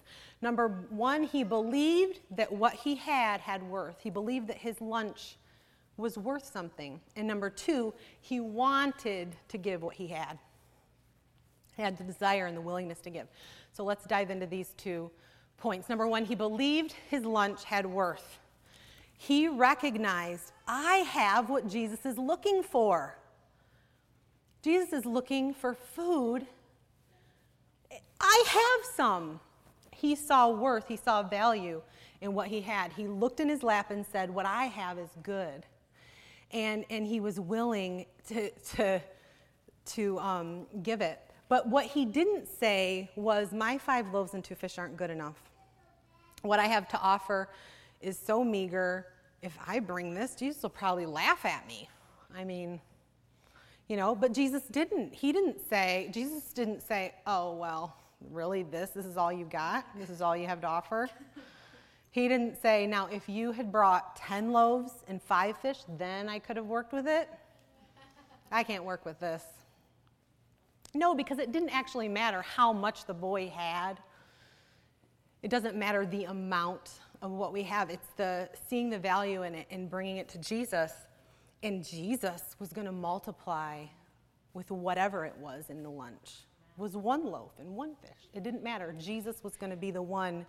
Number 0.42 0.86
1, 0.90 1.22
he 1.22 1.44
believed 1.44 2.18
that 2.32 2.50
what 2.50 2.74
he 2.74 2.96
had 2.96 3.40
had 3.40 3.62
worth. 3.62 4.00
He 4.00 4.10
believed 4.10 4.48
that 4.48 4.58
his 4.58 4.80
lunch 4.80 5.36
was 5.96 6.18
worth 6.18 6.44
something. 6.44 7.00
And 7.14 7.28
number 7.28 7.48
2, 7.48 7.94
he 8.20 8.40
wanted 8.40 9.36
to 9.48 9.56
give 9.56 9.82
what 9.82 9.94
he 9.94 10.08
had. 10.08 10.36
He 11.76 11.82
had 11.82 11.96
the 11.96 12.02
desire 12.02 12.46
and 12.46 12.56
the 12.56 12.60
willingness 12.60 12.98
to 13.02 13.10
give. 13.10 13.28
So 13.72 13.84
let's 13.84 14.04
dive 14.04 14.30
into 14.30 14.46
these 14.46 14.74
two 14.76 15.12
points. 15.58 15.88
Number 15.88 16.08
1, 16.08 16.24
he 16.24 16.34
believed 16.34 16.92
his 17.08 17.24
lunch 17.24 17.62
had 17.62 17.86
worth 17.86 18.39
he 19.22 19.48
recognized, 19.48 20.50
I 20.66 20.94
have 21.12 21.50
what 21.50 21.68
Jesus 21.68 22.06
is 22.06 22.16
looking 22.16 22.62
for. 22.62 23.18
Jesus 24.62 24.94
is 24.94 25.04
looking 25.04 25.52
for 25.52 25.74
food. 25.74 26.46
I 28.18 28.44
have 28.48 28.94
some. 28.96 29.38
He 29.90 30.14
saw 30.14 30.48
worth, 30.48 30.88
he 30.88 30.96
saw 30.96 31.22
value 31.22 31.82
in 32.22 32.32
what 32.32 32.48
he 32.48 32.62
had. 32.62 32.94
He 32.94 33.06
looked 33.06 33.40
in 33.40 33.50
his 33.50 33.62
lap 33.62 33.90
and 33.90 34.06
said, 34.06 34.30
What 34.30 34.46
I 34.46 34.64
have 34.64 34.98
is 34.98 35.10
good. 35.22 35.66
And, 36.50 36.86
and 36.88 37.06
he 37.06 37.20
was 37.20 37.38
willing 37.38 38.06
to, 38.28 38.50
to, 38.76 39.02
to 39.84 40.18
um, 40.18 40.66
give 40.82 41.02
it. 41.02 41.20
But 41.50 41.68
what 41.68 41.84
he 41.84 42.06
didn't 42.06 42.48
say 42.48 43.10
was, 43.16 43.52
My 43.52 43.76
five 43.76 44.14
loaves 44.14 44.32
and 44.32 44.42
two 44.42 44.54
fish 44.54 44.78
aren't 44.78 44.96
good 44.96 45.10
enough. 45.10 45.36
What 46.40 46.58
I 46.58 46.68
have 46.68 46.88
to 46.88 46.98
offer 47.02 47.50
is 48.00 48.18
so 48.18 48.44
meager. 48.44 49.06
If 49.42 49.56
I 49.66 49.80
bring 49.80 50.14
this, 50.14 50.34
Jesus 50.34 50.62
will 50.62 50.70
probably 50.70 51.06
laugh 51.06 51.44
at 51.44 51.66
me. 51.66 51.88
I 52.36 52.44
mean, 52.44 52.80
you 53.88 53.96
know, 53.96 54.14
but 54.14 54.32
Jesus 54.32 54.62
didn't. 54.64 55.14
He 55.14 55.32
didn't 55.32 55.60
say, 55.68 56.10
Jesus 56.12 56.52
didn't 56.52 56.82
say, 56.82 57.14
oh, 57.26 57.54
well, 57.54 57.96
really, 58.30 58.62
this, 58.62 58.90
this 58.90 59.06
is 59.06 59.16
all 59.16 59.32
you 59.32 59.44
got? 59.46 59.84
This 59.98 60.10
is 60.10 60.20
all 60.20 60.36
you 60.36 60.46
have 60.46 60.60
to 60.60 60.66
offer? 60.66 61.08
He 62.12 62.28
didn't 62.28 62.60
say, 62.60 62.86
now, 62.86 63.08
if 63.10 63.28
you 63.28 63.52
had 63.52 63.70
brought 63.70 64.16
10 64.16 64.52
loaves 64.52 64.92
and 65.08 65.22
five 65.22 65.56
fish, 65.58 65.78
then 65.96 66.28
I 66.28 66.38
could 66.38 66.56
have 66.56 66.66
worked 66.66 66.92
with 66.92 67.06
it. 67.06 67.28
I 68.50 68.64
can't 68.64 68.84
work 68.84 69.04
with 69.04 69.20
this. 69.20 69.44
No, 70.92 71.14
because 71.14 71.38
it 71.38 71.52
didn't 71.52 71.70
actually 71.70 72.08
matter 72.08 72.42
how 72.42 72.72
much 72.72 73.06
the 73.06 73.14
boy 73.14 73.48
had. 73.48 74.00
It 75.42 75.50
doesn't 75.50 75.76
matter 75.76 76.04
the 76.04 76.24
amount 76.24 76.90
of 77.22 77.30
what 77.30 77.52
we 77.52 77.62
have. 77.64 77.90
It's 77.90 78.08
the 78.16 78.48
seeing 78.68 78.90
the 78.90 78.98
value 78.98 79.42
in 79.42 79.54
it 79.54 79.66
and 79.70 79.88
bringing 79.90 80.16
it 80.16 80.28
to 80.30 80.38
Jesus. 80.38 80.92
And 81.62 81.84
Jesus 81.84 82.56
was 82.58 82.72
going 82.72 82.86
to 82.86 82.92
multiply 82.92 83.84
with 84.54 84.70
whatever 84.70 85.24
it 85.24 85.36
was 85.38 85.68
in 85.68 85.82
the 85.82 85.90
lunch. 85.90 86.46
It 86.76 86.80
was 86.80 86.96
one 86.96 87.26
loaf 87.26 87.52
and 87.58 87.76
one 87.76 87.94
fish. 88.00 88.28
It 88.32 88.42
didn't 88.42 88.62
matter. 88.62 88.94
Jesus 88.98 89.44
was 89.44 89.56
going 89.56 89.70
to 89.70 89.76
be 89.76 89.90
the 89.90 90.02
one 90.02 90.46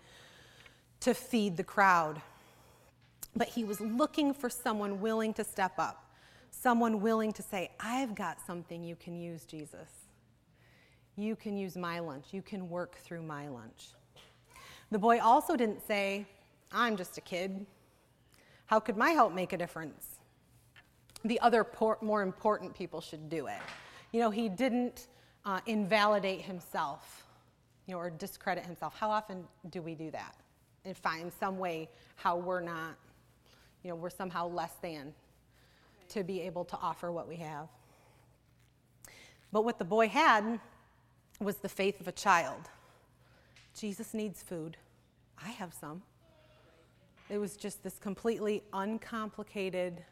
to 1.02 1.14
feed 1.14 1.58
the 1.58 1.64
crowd. 1.64 2.22
But 3.36 3.48
he 3.48 3.64
was 3.64 3.82
looking 3.82 4.34
for 4.34 4.50
someone 4.50 5.02
willing 5.02 5.34
to 5.36 5.44
step 5.44 5.74
up, 5.78 6.10
someone 6.52 7.02
willing 7.02 7.34
to 7.34 7.42
say, 7.42 7.72
I've 7.80 8.16
got 8.16 8.38
something 8.46 8.84
you 8.84 8.96
can 8.96 9.16
use, 9.16 9.46
Jesus. 9.46 9.90
You 11.18 11.36
can 11.36 11.58
use 11.58 11.76
my 11.76 12.00
lunch. 12.00 12.28
You 12.32 12.42
can 12.42 12.70
work 12.70 12.96
through 12.96 13.24
my 13.24 13.50
lunch. 13.50 13.90
The 14.90 15.00
boy 15.00 15.20
also 15.20 15.56
didn't 15.56 15.86
say, 15.86 16.26
I'm 16.72 16.98
just 16.98 17.18
a 17.18 17.22
kid. 17.22 17.66
How 18.66 18.80
could 18.80 18.96
my 18.96 19.12
help 19.12 19.34
make 19.34 19.54
a 19.54 19.58
difference? 19.58 20.20
The 21.26 21.40
other 21.42 21.66
more 22.02 22.22
important 22.22 22.74
people 22.74 23.02
should 23.02 23.30
do 23.30 23.48
it. 23.48 23.60
You 24.12 24.22
know, 24.22 24.30
he 24.30 24.50
didn't 24.50 25.08
uh, 25.46 25.60
invalidate 25.66 26.42
himself, 26.42 27.26
you 27.86 27.94
know, 27.94 28.00
or 28.00 28.10
discredit 28.10 28.66
himself. 28.66 28.96
How 28.98 29.10
often 29.10 29.44
do 29.70 29.82
we 29.82 29.96
do 29.96 30.10
that? 30.12 30.36
And 30.86 30.98
find 30.98 31.32
some 31.40 31.58
way 31.58 31.90
how 32.16 32.38
we're 32.38 32.62
not, 32.62 32.96
you 33.84 33.90
know, 33.90 33.96
we're 33.96 34.10
somehow 34.10 34.48
less 34.48 34.74
than 34.82 35.14
to 36.10 36.24
be 36.24 36.42
able 36.42 36.66
to 36.66 36.78
offer 36.78 37.12
what 37.12 37.28
we 37.28 37.38
have. 37.38 37.68
But 39.52 39.66
what 39.66 39.80
the 39.80 39.86
boy 39.86 40.08
had 40.08 40.60
was 41.40 41.58
the 41.58 41.70
faith 41.70 42.00
of 42.00 42.08
a 42.08 42.12
child. 42.12 42.70
Jesus 43.78 44.14
needs 44.14 44.42
food. 44.42 44.78
I 45.44 45.50
have 45.50 45.74
some. 45.74 46.04
It 47.30 47.38
was 47.38 47.56
just 47.56 47.84
this 47.84 47.98
completely 47.98 48.64
uncomplicated 48.74 50.04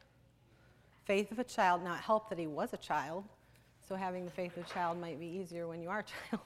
faith 1.06 1.32
of 1.32 1.40
a 1.40 1.44
child. 1.44 1.84
Now, 1.84 1.96
it 1.96 2.02
helped 2.02 2.30
that 2.30 2.40
he 2.40 2.48
was 2.48 2.74
a 2.74 2.78
child, 2.78 3.26
so 3.88 3.96
having 3.96 4.26
the 4.26 4.32
faith 4.32 4.56
of 4.58 4.66
a 4.66 4.70
child 4.70 5.00
might 5.00 5.20
be 5.20 5.26
easier 5.26 5.68
when 5.68 5.82
you 5.82 5.90
are 5.90 6.00
a 6.00 6.04
child. 6.30 6.46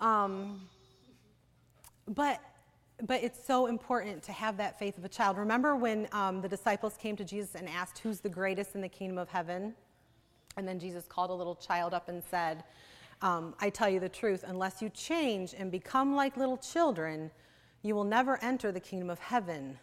um, 0.00 0.60
but 2.08 2.40
but 3.02 3.22
it's 3.22 3.42
so 3.42 3.66
important 3.66 4.22
to 4.24 4.32
have 4.32 4.58
that 4.58 4.78
faith 4.78 4.98
of 4.98 5.06
a 5.06 5.08
child. 5.08 5.38
Remember 5.38 5.74
when 5.74 6.06
um, 6.12 6.42
the 6.42 6.48
disciples 6.48 6.98
came 6.98 7.16
to 7.16 7.24
Jesus 7.24 7.54
and 7.54 7.66
asked, 7.66 7.98
Who's 8.00 8.20
the 8.20 8.28
greatest 8.28 8.74
in 8.74 8.82
the 8.82 8.90
kingdom 8.90 9.16
of 9.16 9.30
heaven? 9.30 9.74
And 10.58 10.68
then 10.68 10.78
Jesus 10.78 11.06
called 11.06 11.30
a 11.30 11.34
little 11.34 11.54
child 11.54 11.94
up 11.94 12.10
and 12.10 12.22
said, 12.30 12.62
um, 13.22 13.54
I 13.60 13.68
tell 13.68 13.88
you 13.88 14.00
the 14.00 14.08
truth, 14.08 14.44
unless 14.46 14.80
you 14.80 14.88
change 14.88 15.54
and 15.56 15.70
become 15.70 16.16
like 16.16 16.36
little 16.36 16.56
children, 16.56 17.30
you 17.82 17.94
will 17.94 18.04
never 18.04 18.42
enter 18.42 18.70
the 18.72 18.80
kingdom 18.80 19.10
of 19.10 19.18
heaven. 19.18 19.78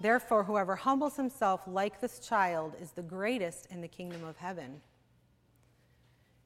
Therefore, 0.00 0.44
whoever 0.44 0.76
humbles 0.76 1.16
himself 1.16 1.62
like 1.66 2.00
this 2.00 2.18
child 2.20 2.74
is 2.80 2.92
the 2.92 3.02
greatest 3.02 3.66
in 3.66 3.80
the 3.80 3.88
kingdom 3.88 4.24
of 4.24 4.36
heaven. 4.36 4.80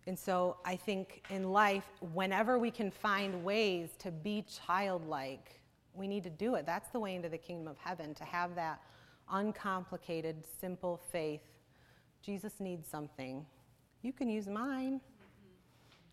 And 0.07 0.19
so 0.19 0.57
I 0.65 0.77
think 0.77 1.25
in 1.31 1.53
life, 1.53 1.89
whenever 2.13 2.59
we 2.59 2.71
can 2.71 2.91
find 2.91 3.45
ways 3.45 3.91
to 4.01 4.11
be 4.11 4.45
childlike, 4.67 5.61
we 5.95 6.09
need 6.09 6.25
to 6.25 6.31
do 6.31 6.57
it. 6.57 6.67
That's 6.67 6.89
the 6.91 7.01
way 7.01 7.15
into 7.15 7.29
the 7.29 7.39
kingdom 7.39 7.69
of 7.69 7.79
heaven, 7.79 8.15
to 8.15 8.25
have 8.25 8.55
that 8.57 8.83
uncomplicated, 9.31 10.45
simple 10.61 11.01
faith. 11.11 11.43
Jesus 12.23 12.55
needs 12.59 12.87
something. 12.89 13.47
You 14.03 14.13
can 14.13 14.29
use 14.29 14.49
mine 14.49 15.01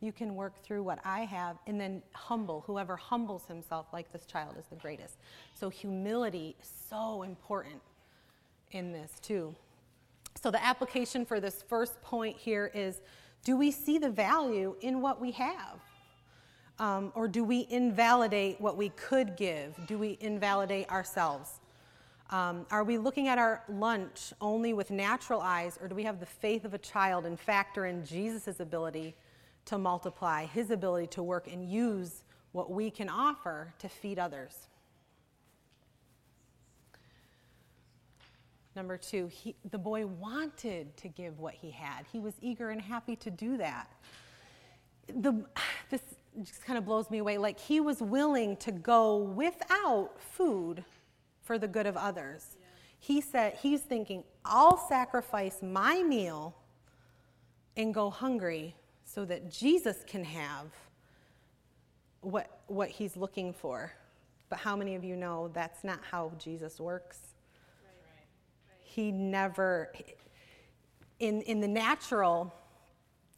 you 0.02 0.12
can 0.12 0.36
work 0.36 0.62
through 0.64 0.84
what 0.84 1.00
I 1.06 1.22
have 1.22 1.58
and 1.68 1.80
then 1.80 2.02
humble. 2.14 2.64
Whoever 2.66 2.98
humbles 2.98 3.46
himself 3.48 3.86
like 3.94 4.12
this 4.12 4.26
child 4.26 4.56
is 4.58 4.66
the 4.66 4.76
greatest. 4.76 5.18
So, 5.54 5.70
humility 5.70 6.56
is 6.62 6.70
so 6.90 7.22
important 7.22 7.82
in 8.72 8.92
this, 8.92 9.12
too. 9.22 9.56
So, 10.42 10.50
the 10.50 10.64
application 10.64 11.26
for 11.26 11.40
this 11.40 11.64
first 11.68 12.02
point 12.02 12.36
here 12.36 12.72
is 12.74 13.02
do 13.44 13.56
we 13.56 13.72
see 13.72 13.98
the 13.98 14.10
value 14.10 14.76
in 14.82 15.02
what 15.02 15.22
we 15.22 15.32
have? 15.32 15.80
Um, 16.80 17.12
or 17.16 17.28
do 17.28 17.44
we 17.44 17.68
invalidate 17.70 18.60
what 18.60 18.76
we 18.76 18.90
could 18.90 19.38
give? 19.38 19.76
Do 19.88 20.00
we 20.00 20.18
invalidate 20.20 20.90
ourselves? 20.90 21.60
Um, 22.32 22.66
are 22.72 22.84
we 22.84 22.98
looking 22.98 23.28
at 23.28 23.38
our 23.38 23.64
lunch 23.68 24.34
only 24.40 24.74
with 24.74 24.90
natural 24.90 25.42
eyes, 25.42 25.78
or 25.82 25.88
do 25.88 25.96
we 25.96 26.04
have 26.04 26.20
the 26.20 26.26
faith 26.26 26.66
of 26.66 26.74
a 26.74 26.78
child 26.78 27.26
and 27.26 27.40
factor 27.40 27.86
in 27.86 28.06
Jesus' 28.06 28.60
ability 28.60 29.16
to 29.66 29.78
multiply, 29.78 30.46
His 30.46 30.72
ability 30.72 31.08
to 31.08 31.24
work 31.24 31.48
and 31.52 31.70
use 31.70 32.24
what 32.52 32.72
we 32.72 32.90
can 32.90 33.10
offer 33.10 33.74
to 33.80 33.90
feed 33.90 34.20
others. 34.20 34.68
Number 38.76 38.98
two, 38.98 39.28
he, 39.28 39.56
the 39.70 39.78
boy 39.78 40.06
wanted 40.06 40.96
to 40.98 41.10
give 41.10 41.40
what 41.40 41.54
he 41.54 41.72
had. 41.72 42.06
He 42.12 42.20
was 42.20 42.34
eager 42.42 42.70
and 42.70 42.82
happy 42.82 43.16
to 43.18 43.30
do 43.30 43.58
that. 43.58 43.90
The, 45.14 45.46
this 45.90 46.02
just 46.44 46.64
kind 46.66 46.78
of 46.78 46.86
blows 46.86 47.10
me 47.10 47.18
away. 47.18 47.38
Like 47.38 47.60
he 47.60 47.82
was 47.82 48.02
willing 48.02 48.56
to 48.58 48.72
go 48.72 49.18
without 49.18 50.12
food 50.22 50.86
for 51.42 51.58
the 51.58 51.68
good 51.68 51.86
of 51.86 51.98
others. 51.98 52.56
Yeah. 52.58 52.66
He 53.00 53.20
said, 53.20 53.58
he's 53.62 53.82
thinking, 53.82 54.24
I'll 54.46 54.78
sacrifice 54.78 55.62
my 55.62 56.02
meal 56.04 56.56
and 57.76 57.94
go 57.94 58.10
hungry 58.10 58.76
so 59.14 59.26
that 59.26 59.52
Jesus 59.52 60.04
can 60.08 60.24
have 60.24 60.68
what, 62.22 62.62
what 62.68 62.90
he's 62.90 63.18
looking 63.18 63.54
for. 63.54 63.92
But 64.50 64.60
how 64.60 64.76
many 64.76 64.96
of 64.96 65.04
you 65.04 65.16
know 65.16 65.50
that's 65.54 65.84
not 65.84 66.00
how 66.10 66.32
Jesus 66.38 66.80
works? 66.80 67.32
he 68.92 69.10
never, 69.10 69.90
in, 71.22 71.42
in 71.44 71.62
the 71.62 71.68
natural, 71.68 72.54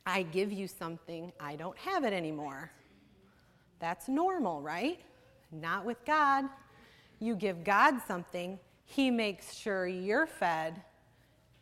I 0.04 0.24
give 0.24 0.52
you 0.52 0.68
something, 0.68 1.32
I 1.40 1.56
don't 1.56 1.78
have 1.78 2.04
it 2.06 2.12
anymore. 2.12 2.72
That's 3.78 4.08
normal, 4.08 4.62
right? 4.62 5.00
Not 5.52 5.86
with 5.86 6.04
God. 6.06 6.46
You 7.20 7.36
give 7.36 7.64
God 7.64 8.00
something, 8.08 8.58
He 8.86 9.12
makes 9.12 9.54
sure 9.54 9.86
you're 9.86 10.26
fed 10.26 10.82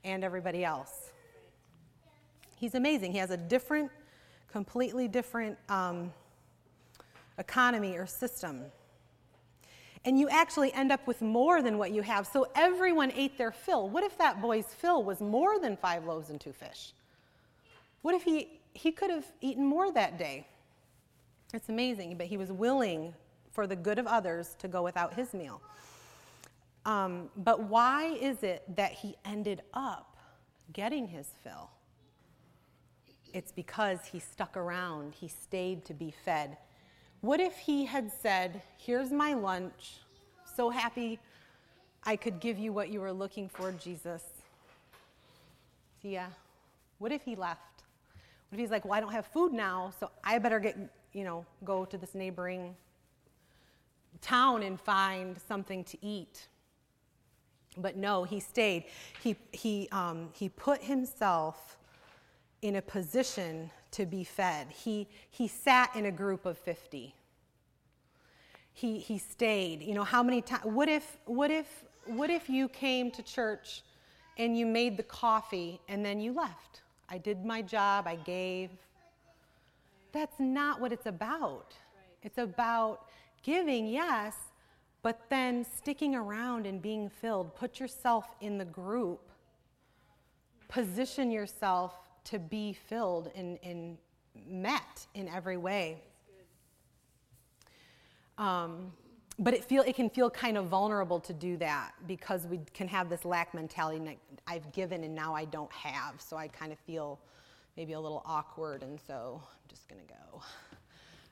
and 0.05 0.23
everybody 0.23 0.63
else. 0.63 1.11
He's 2.55 2.75
amazing. 2.75 3.11
He 3.11 3.17
has 3.17 3.31
a 3.31 3.37
different, 3.37 3.91
completely 4.51 5.07
different 5.07 5.57
um, 5.69 6.11
economy 7.37 7.97
or 7.97 8.05
system 8.05 8.65
and 10.03 10.19
you 10.19 10.29
actually 10.29 10.73
end 10.73 10.91
up 10.91 11.05
with 11.05 11.21
more 11.21 11.61
than 11.61 11.77
what 11.77 11.91
you 11.91 12.01
have. 12.01 12.25
So 12.25 12.47
everyone 12.55 13.11
ate 13.15 13.37
their 13.37 13.51
fill. 13.51 13.87
What 13.89 14.03
if 14.03 14.17
that 14.17 14.41
boy's 14.41 14.65
fill 14.65 15.03
was 15.03 15.21
more 15.21 15.59
than 15.59 15.77
five 15.77 16.05
loaves 16.05 16.29
and 16.29 16.41
two 16.41 16.53
fish? 16.53 16.93
What 18.01 18.15
if 18.15 18.23
he, 18.23 18.59
he 18.73 18.91
could 18.91 19.11
have 19.11 19.25
eaten 19.41 19.65
more 19.65 19.91
that 19.91 20.17
day? 20.17 20.47
It's 21.53 21.69
amazing, 21.69 22.17
but 22.17 22.27
he 22.27 22.37
was 22.37 22.51
willing 22.51 23.13
for 23.51 23.67
the 23.67 23.75
good 23.75 23.99
of 23.99 24.07
others 24.07 24.55
to 24.59 24.67
go 24.67 24.81
without 24.81 25.13
his 25.13 25.33
meal. 25.33 25.61
Um, 26.85 27.29
but 27.37 27.63
why 27.63 28.05
is 28.19 28.41
it 28.41 28.63
that 28.75 28.93
he 28.93 29.15
ended 29.23 29.61
up 29.73 30.17
getting 30.73 31.07
his 31.07 31.27
fill? 31.43 31.69
It's 33.33 33.51
because 33.51 33.99
he 34.11 34.19
stuck 34.19 34.57
around, 34.57 35.13
he 35.13 35.27
stayed 35.27 35.85
to 35.85 35.93
be 35.93 36.13
fed. 36.25 36.57
What 37.21 37.39
if 37.39 37.57
he 37.57 37.85
had 37.85 38.11
said, 38.11 38.61
Here's 38.77 39.11
my 39.11 39.33
lunch, 39.33 39.97
so 40.55 40.69
happy 40.69 41.19
I 42.03 42.15
could 42.15 42.39
give 42.39 42.57
you 42.57 42.73
what 42.73 42.89
you 42.89 42.99
were 42.99 43.13
looking 43.13 43.47
for, 43.47 43.71
Jesus? 43.71 44.23
Yeah. 46.01 46.27
What 46.97 47.11
if 47.11 47.23
he 47.23 47.35
left? 47.35 47.83
What 48.49 48.57
if 48.57 48.59
he's 48.59 48.71
like, 48.71 48.85
Well, 48.85 48.93
I 48.93 48.99
don't 48.99 49.11
have 49.11 49.27
food 49.27 49.53
now, 49.53 49.93
so 49.99 50.09
I 50.23 50.39
better 50.39 50.59
get, 50.59 50.77
you 51.13 51.23
know, 51.23 51.45
go 51.63 51.85
to 51.85 51.97
this 51.97 52.15
neighboring 52.15 52.75
town 54.21 54.63
and 54.63 54.79
find 54.79 55.37
something 55.47 55.83
to 55.85 55.97
eat? 56.05 56.47
But 57.77 57.95
no, 57.95 58.23
he 58.23 58.39
stayed. 58.39 58.85
He, 59.23 59.35
he, 59.51 59.87
um, 59.91 60.29
he 60.33 60.49
put 60.49 60.81
himself 60.81 61.77
in 62.61 62.75
a 62.75 62.81
position 62.81 63.71
to 63.91 64.05
be 64.05 64.23
fed. 64.23 64.67
He, 64.69 65.07
he 65.29 65.47
sat 65.47 65.95
in 65.95 66.05
a 66.05 66.11
group 66.11 66.45
of 66.45 66.57
50. 66.57 67.13
He, 68.73 68.99
he 68.99 69.17
stayed. 69.17 69.81
You 69.81 69.93
know, 69.93 70.03
how 70.03 70.23
many 70.23 70.41
times? 70.41 70.65
What 70.65 70.87
if, 70.87 71.17
what, 71.25 71.51
if, 71.51 71.83
what 72.05 72.29
if 72.29 72.49
you 72.49 72.69
came 72.69 73.11
to 73.11 73.23
church 73.23 73.81
and 74.37 74.57
you 74.57 74.65
made 74.65 74.97
the 74.97 75.03
coffee 75.03 75.79
and 75.89 76.05
then 76.05 76.19
you 76.19 76.33
left? 76.33 76.81
I 77.09 77.17
did 77.17 77.43
my 77.43 77.61
job, 77.61 78.07
I 78.07 78.15
gave. 78.15 78.69
That's 80.13 80.39
not 80.39 80.79
what 80.79 80.93
it's 80.93 81.05
about. 81.05 81.73
It's 82.23 82.37
about 82.37 83.07
giving, 83.43 83.87
yes, 83.87 84.35
but 85.01 85.19
then 85.29 85.65
sticking 85.65 86.15
around 86.15 86.65
and 86.65 86.81
being 86.81 87.09
filled. 87.09 87.55
Put 87.55 87.79
yourself 87.79 88.35
in 88.39 88.57
the 88.57 88.65
group. 88.65 89.31
Position 90.69 91.31
yourself 91.31 92.00
to 92.25 92.39
be 92.39 92.73
filled 92.73 93.31
and, 93.35 93.57
and 93.63 93.97
met 94.47 95.05
in 95.13 95.27
every 95.27 95.57
way. 95.57 96.01
Um, 98.37 98.91
but 99.39 99.53
it 99.53 99.63
feel 99.63 99.83
it 99.83 99.95
can 99.95 100.09
feel 100.09 100.29
kind 100.29 100.57
of 100.57 100.65
vulnerable 100.65 101.19
to 101.19 101.33
do 101.33 101.57
that 101.57 101.93
because 102.07 102.45
we 102.47 102.59
can 102.73 102.87
have 102.87 103.09
this 103.09 103.25
lack 103.25 103.53
mentality. 103.53 104.03
That 104.05 104.17
I've 104.47 104.71
given 104.71 105.03
and 105.03 105.15
now 105.15 105.33
I 105.33 105.45
don't 105.45 105.71
have, 105.71 106.21
so 106.21 106.37
I 106.37 106.47
kind 106.47 106.71
of 106.71 106.79
feel 106.79 107.19
maybe 107.75 107.93
a 107.93 107.99
little 107.99 108.21
awkward, 108.25 108.83
and 108.83 108.99
so 108.99 109.41
I'm 109.41 109.69
just 109.69 109.87
gonna 109.87 110.01
go 110.07 110.41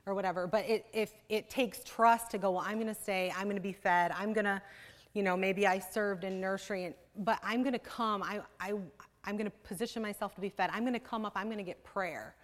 or 0.06 0.16
whatever. 0.16 0.48
But 0.48 0.68
it, 0.68 0.86
if 0.94 1.14
it 1.30 1.50
takes 1.50 1.84
trust 1.84 2.32
to 2.32 2.38
go, 2.38 2.52
well, 2.52 2.64
I'm 2.66 2.80
gonna 2.80 2.96
stay, 2.96 3.32
I'm 3.36 3.48
gonna 3.48 3.60
be 3.60 3.74
fed, 3.74 4.12
I'm 4.18 4.34
gonna, 4.34 4.62
you 5.14 5.24
know, 5.24 5.38
maybe 5.38 5.68
I 5.68 5.80
served 5.80 6.24
in 6.24 6.40
nursery, 6.42 6.86
and, 6.86 6.96
but 7.18 7.40
I'm 7.44 7.64
gonna 7.64 7.80
come. 7.80 8.24
I, 8.24 8.42
I 8.60 8.74
I'm 9.26 9.38
going 9.38 9.50
to 9.50 9.58
position 9.68 10.02
myself 10.02 10.36
to 10.36 10.42
be 10.42 10.50
fed. 10.50 10.70
I'm 10.74 10.82
going 10.84 10.94
to 10.94 11.00
come 11.00 11.26
up, 11.26 11.34
I'm 11.36 11.48
going 11.48 11.58
to 11.58 11.64
get 11.64 11.84
prayer. 11.84 12.36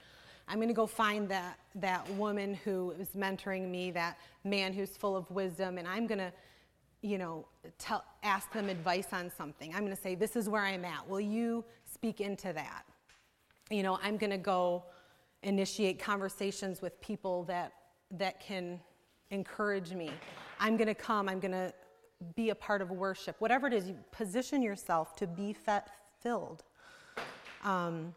I'm 0.47 0.57
going 0.57 0.67
to 0.67 0.75
go 0.75 0.85
find 0.85 1.27
that, 1.29 1.59
that 1.75 2.07
woman 2.11 2.53
who 2.53 2.91
is 2.99 3.09
mentoring 3.17 3.69
me, 3.69 3.91
that 3.91 4.19
man 4.43 4.73
who's 4.73 4.95
full 4.95 5.15
of 5.15 5.29
wisdom, 5.31 5.77
and 5.77 5.87
I'm 5.87 6.05
going 6.05 6.19
to, 6.19 6.31
you 7.01 7.17
know, 7.17 7.47
tell, 7.79 8.03
ask 8.21 8.51
them 8.51 8.69
advice 8.69 9.07
on 9.11 9.31
something. 9.35 9.73
I'm 9.73 9.81
going 9.81 9.95
to 9.95 10.01
say, 10.01 10.13
This 10.13 10.35
is 10.35 10.47
where 10.47 10.63
I'm 10.63 10.85
at. 10.85 11.07
Will 11.09 11.21
you 11.21 11.65
speak 11.91 12.21
into 12.21 12.53
that? 12.53 12.83
You 13.71 13.81
know, 13.81 13.97
I'm 14.03 14.17
going 14.17 14.29
to 14.29 14.37
go 14.37 14.83
initiate 15.41 15.97
conversations 15.97 16.81
with 16.81 16.99
people 17.01 17.43
that, 17.45 17.73
that 18.11 18.39
can 18.39 18.79
encourage 19.31 19.93
me. 19.93 20.11
I'm 20.59 20.77
going 20.77 20.87
to 20.87 20.95
come, 20.95 21.27
I'm 21.27 21.39
going 21.39 21.51
to 21.51 21.73
be 22.35 22.51
a 22.51 22.55
part 22.55 22.81
of 22.81 22.91
worship. 22.91 23.35
Whatever 23.39 23.67
it 23.67 23.73
is, 23.73 23.87
you 23.87 23.95
position 24.11 24.61
yourself 24.61 25.15
to 25.17 25.27
be 25.27 25.53
fed 25.53 25.83
filled. 26.25 26.63
Um, 27.63 28.15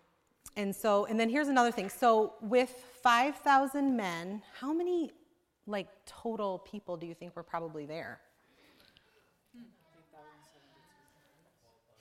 and 0.56 0.74
so, 0.74 1.04
and 1.04 1.20
then 1.20 1.28
here's 1.28 1.48
another 1.48 1.70
thing. 1.70 1.90
So, 1.90 2.32
with 2.40 2.70
5,000 3.02 3.94
men, 3.94 4.42
how 4.58 4.72
many 4.72 5.10
like 5.66 5.88
total 6.06 6.60
people 6.60 6.96
do 6.96 7.06
you 7.06 7.12
think 7.12 7.36
were 7.36 7.42
probably 7.42 7.84
there? 7.84 8.20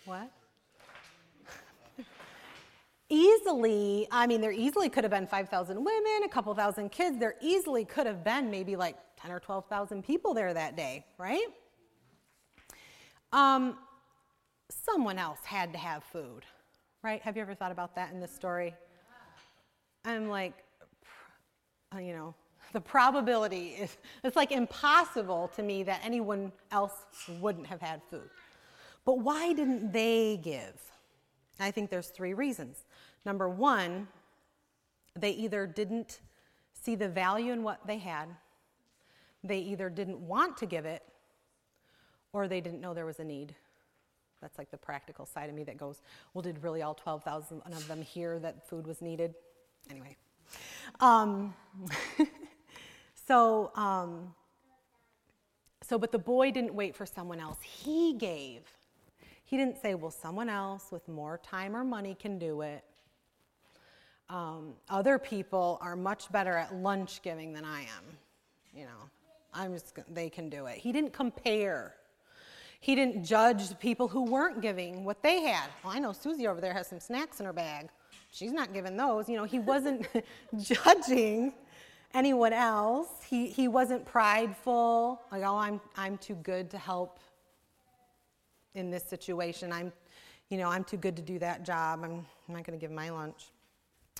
What? 0.06 0.32
easily, 3.10 4.08
I 4.10 4.28
mean, 4.28 4.40
there 4.40 4.54
easily 4.54 4.88
could 4.88 5.04
have 5.04 5.12
been 5.12 5.28
5,000 5.28 5.76
women, 5.76 6.24
a 6.24 6.30
couple 6.30 6.56
thousand 6.56 6.90
kids. 6.94 7.20
There 7.20 7.36
easily 7.42 7.84
could 7.84 8.08
have 8.08 8.24
been 8.24 8.50
maybe 8.50 8.78
like 8.78 8.96
10 9.18 9.30
or 9.30 9.42
12,000 9.42 10.06
people 10.06 10.34
there 10.34 10.54
that 10.54 10.78
day, 10.78 11.06
right? 11.18 11.48
Um, 13.34 13.78
someone 14.70 15.18
else 15.18 15.40
had 15.44 15.72
to 15.74 15.80
have 15.80 16.04
food, 16.04 16.46
right? 17.04 17.22
Have 17.22 17.36
you 17.36 17.42
ever 17.42 17.56
thought 17.56 17.72
about 17.72 17.96
that 17.96 18.12
in 18.12 18.20
this 18.20 18.34
story? 18.34 18.74
I'm 20.06 20.30
like, 20.30 20.54
you 21.98 22.14
know, 22.14 22.34
the 22.74 22.82
probability 22.82 23.70
is, 23.70 23.98
it's 24.24 24.36
like 24.36 24.52
impossible 24.52 25.50
to 25.56 25.64
me 25.64 25.84
that 25.84 26.02
anyone 26.04 26.52
else 26.72 27.06
wouldn't 27.40 27.68
have 27.68 27.82
had 27.82 28.02
food. 28.10 28.30
But 29.06 29.20
why 29.20 29.54
didn't 29.54 29.92
they 29.94 30.40
give? 30.42 30.82
I 31.60 31.72
think 31.72 31.90
there's 31.90 32.10
three 32.10 32.34
reasons. 32.34 32.86
Number 33.26 33.50
one, 33.50 34.08
they 35.16 35.32
either 35.32 35.66
didn't 35.66 36.20
see 36.74 36.96
the 36.96 37.10
value 37.10 37.52
in 37.52 37.64
what 37.64 37.80
they 37.88 37.98
had, 37.98 38.28
they 39.44 39.60
either 39.60 39.90
didn't 39.90 40.20
want 40.20 40.58
to 40.58 40.66
give 40.66 40.86
it, 40.86 41.04
or 42.34 42.48
they 42.48 42.62
didn't 42.62 42.82
know 42.82 42.94
there 42.94 43.06
was 43.06 43.20
a 43.20 43.24
need. 43.24 43.56
That's 44.42 44.58
like 44.58 44.72
the 44.72 44.78
practical 44.78 45.26
side 45.26 45.50
of 45.50 45.56
me 45.56 45.64
that 45.64 45.78
goes, 45.78 46.02
well, 46.34 46.42
did 46.42 46.64
really 46.64 46.82
all 46.82 46.94
12,000 46.94 47.62
of 47.66 47.88
them 47.88 48.02
hear 48.02 48.40
that 48.40 48.68
food 48.68 48.86
was 48.86 49.02
needed? 49.02 49.34
Anyway. 49.90 50.16
Um, 51.00 51.54
so, 53.28 53.72
um, 53.76 54.34
so, 55.82 55.98
but 55.98 56.12
the 56.12 56.20
boy 56.20 56.52
didn't 56.52 56.74
wait 56.74 56.96
for 56.96 57.06
someone 57.06 57.40
else. 57.40 57.58
He 57.62 58.14
gave. 58.14 58.62
He 59.46 59.56
didn't 59.56 59.82
say, 59.82 59.96
well, 59.96 60.12
someone 60.12 60.50
else 60.50 60.92
with 60.92 61.08
more 61.08 61.40
time 61.42 61.76
or 61.76 61.84
money 61.84 62.16
can 62.20 62.38
do 62.38 62.62
it. 62.62 62.84
Um, 64.30 64.74
other 64.90 65.18
people 65.18 65.78
are 65.82 65.96
much 65.96 66.30
better 66.32 66.58
at 66.58 66.76
lunch 66.76 67.22
giving 67.22 67.54
than 67.54 67.64
I 67.64 67.82
am. 67.82 68.18
You 68.76 68.84
know, 68.84 69.10
I'm 69.54 69.74
just, 69.74 69.98
they 70.14 70.30
can 70.30 70.50
do 70.50 70.66
it. 70.66 70.78
He 70.78 70.92
didn't 70.92 71.14
compare. 71.14 71.96
He 72.80 72.96
didn't 72.96 73.24
judge 73.26 73.70
the 73.70 73.76
people 73.76 74.08
who 74.08 74.24
weren't 74.24 74.62
giving 74.62 75.04
what 75.04 75.22
they 75.24 75.42
had. 75.42 75.70
Well, 75.84 75.94
I 75.94 76.00
know 76.00 76.14
Susie 76.14 76.48
over 76.48 76.62
there 76.62 76.74
has 76.74 76.88
some 76.88 77.00
snacks 77.00 77.40
in 77.40 77.46
her 77.46 77.54
bag. 77.54 77.90
she's 78.32 78.52
not 78.52 78.74
giving 78.74 78.96
those. 78.96 79.28
You 79.28 79.38
know, 79.38 79.46
he 79.46 79.60
wasn't 79.60 80.08
judging 80.60 81.54
anyone 82.14 82.54
else. 82.54 83.10
He, 83.28 83.48
he 83.48 83.68
wasn't 83.68 84.06
prideful, 84.06 85.22
like, 85.32 85.44
oh, 85.44 85.58
I'm, 85.58 85.82
I'm 85.96 86.18
too 86.18 86.36
good 86.36 86.70
to 86.72 86.78
help 86.78 87.20
in 88.76 88.92
this 88.92 89.04
situation. 89.04 89.72
I'm, 89.74 89.92
you 90.50 90.58
know, 90.58 90.70
I'm 90.70 90.84
too 90.84 90.98
good 90.98 91.16
to 91.16 91.22
do 91.22 91.40
that 91.40 91.66
job. 91.66 92.02
I'm, 92.04 92.26
I'm 92.48 92.56
not 92.56 92.64
going 92.64 92.78
to 92.78 92.82
give 92.82 92.92
my 92.92 93.10
lunch. 93.10 93.50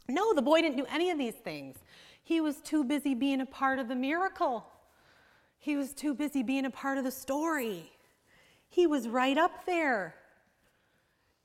No, 0.10 0.34
the 0.34 0.42
boy 0.42 0.62
didn't 0.62 0.78
do 0.78 0.86
any 0.92 1.10
of 1.10 1.18
these 1.18 1.36
things. 1.36 1.78
He 2.24 2.42
was 2.42 2.58
too 2.58 2.84
busy 2.84 3.14
being 3.14 3.42
a 3.42 3.46
part 3.46 3.80
of 3.80 3.88
the 3.88 3.96
miracle. 3.96 4.66
He 5.60 5.76
was 5.76 5.94
too 5.94 6.14
busy 6.14 6.44
being 6.44 6.66
a 6.66 6.70
part 6.70 6.98
of 6.98 7.04
the 7.04 7.12
story. 7.12 7.92
He 8.70 8.88
was 8.88 9.08
right 9.08 9.38
up 9.38 9.66
there. 9.66 10.16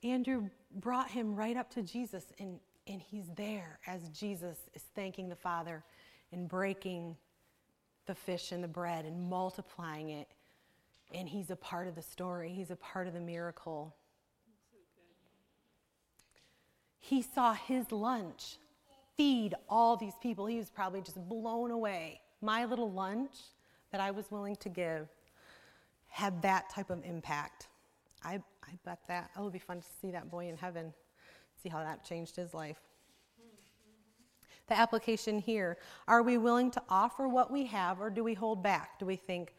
Andrew 0.03 0.49
brought 0.75 1.11
him 1.11 1.35
right 1.35 1.57
up 1.57 1.71
to 1.71 1.83
Jesus, 1.83 2.25
and, 2.39 2.59
and 2.87 3.01
he's 3.01 3.29
there 3.37 3.79
as 3.87 4.09
Jesus 4.09 4.59
is 4.75 4.83
thanking 4.95 5.29
the 5.29 5.37
Father 5.37 5.85
and 6.33 6.49
breaking 6.49 7.17
the 8.07 8.15
fish 8.15 8.53
and 8.53 8.63
the 8.63 8.69
bread 8.69 9.05
and 9.05 9.29
multiplying 9.29 10.11
it. 10.11 10.29
And 11.15 11.29
he's 11.29 11.51
a 11.51 11.57
part 11.57 11.89
of 11.89 11.95
the 11.95 12.03
story, 12.03 12.51
he's 12.51 12.71
a 12.71 12.77
part 12.77 13.07
of 13.07 13.15
the 13.15 13.21
miracle. 13.21 13.95
He 16.99 17.21
saw 17.23 17.53
his 17.53 17.91
lunch 17.91 18.57
feed 19.17 19.55
all 19.69 19.97
these 19.97 20.15
people. 20.23 20.47
He 20.47 20.57
was 20.57 20.71
probably 20.71 21.01
just 21.01 21.19
blown 21.29 21.71
away. 21.71 22.21
My 22.41 22.65
little 22.65 22.91
lunch 22.91 23.33
that 23.91 24.01
I 24.01 24.11
was 24.11 24.31
willing 24.31 24.57
to 24.57 24.69
give 24.69 25.09
had 26.13 26.43
that 26.43 26.69
type 26.69 26.91
of 26.91 27.03
impact. 27.07 27.69
I, 28.23 28.35
I 28.35 28.79
bet 28.85 28.99
that. 29.09 29.31
Oh, 29.35 29.41
it 29.41 29.45
would 29.45 29.53
be 29.55 29.59
fun 29.59 29.81
to 29.81 29.87
see 30.01 30.11
that 30.11 30.31
boy 30.31 30.47
in 30.47 30.59
heaven, 30.59 30.93
see 31.63 31.71
how 31.71 31.79
that 31.79 32.05
changed 32.05 32.37
his 32.37 32.53
life. 32.53 32.77
The 34.69 34.79
application 34.79 35.39
here 35.39 35.79
are 36.07 36.23
we 36.23 36.37
willing 36.37 36.71
to 36.73 36.83
offer 36.91 37.27
what 37.29 37.51
we 37.51 37.65
have 37.65 37.99
or 37.99 38.11
do 38.11 38.23
we 38.23 38.35
hold 38.35 38.63
back? 38.63 38.99
Do 38.99 39.07
we 39.07 39.17
think, 39.17 39.55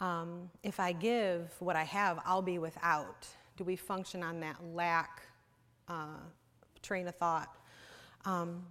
um, 0.00 0.50
if 0.62 0.80
I 0.80 0.92
give 0.92 1.54
what 1.60 1.76
I 1.76 1.84
have, 1.84 2.18
I'll 2.24 2.42
be 2.42 2.58
without? 2.58 3.26
Do 3.58 3.62
we 3.64 3.76
function 3.76 4.22
on 4.22 4.40
that 4.40 4.56
lack 4.72 5.22
uh, 5.86 6.16
train 6.82 7.06
of 7.08 7.14
thought? 7.14 7.58
Um, 8.24 8.64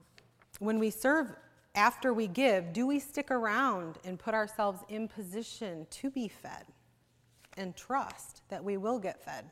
when 0.58 0.80
we 0.80 0.90
serve 0.90 1.32
after 1.76 2.12
we 2.12 2.28
give, 2.28 2.74
do 2.74 2.88
we 2.88 3.00
stick 3.00 3.30
around 3.30 4.00
and 4.04 4.18
put 4.18 4.34
ourselves 4.34 4.82
in 4.90 5.08
position 5.08 5.86
to 5.92 6.10
be 6.10 6.28
fed 6.28 6.66
and 7.58 7.76
trust 7.76 8.42
that 8.50 8.64
we 8.64 8.78
will 8.78 9.00
get 9.00 9.24
fed? 9.24 9.46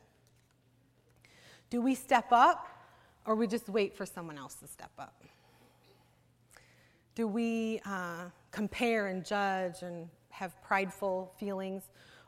Do 1.70 1.80
we 1.80 1.94
step 1.94 2.26
up 2.30 2.68
or 3.24 3.34
we 3.34 3.46
just 3.46 3.68
wait 3.68 3.94
for 3.94 4.04
someone 4.04 4.38
else 4.38 4.54
to 4.56 4.66
step 4.66 4.90
up? 4.98 5.22
Do 7.14 7.26
we 7.26 7.80
uh, 7.84 8.26
compare 8.50 9.08
and 9.08 9.24
judge 9.24 9.82
and 9.82 10.08
have 10.30 10.60
prideful 10.62 11.32
feelings? 11.38 11.84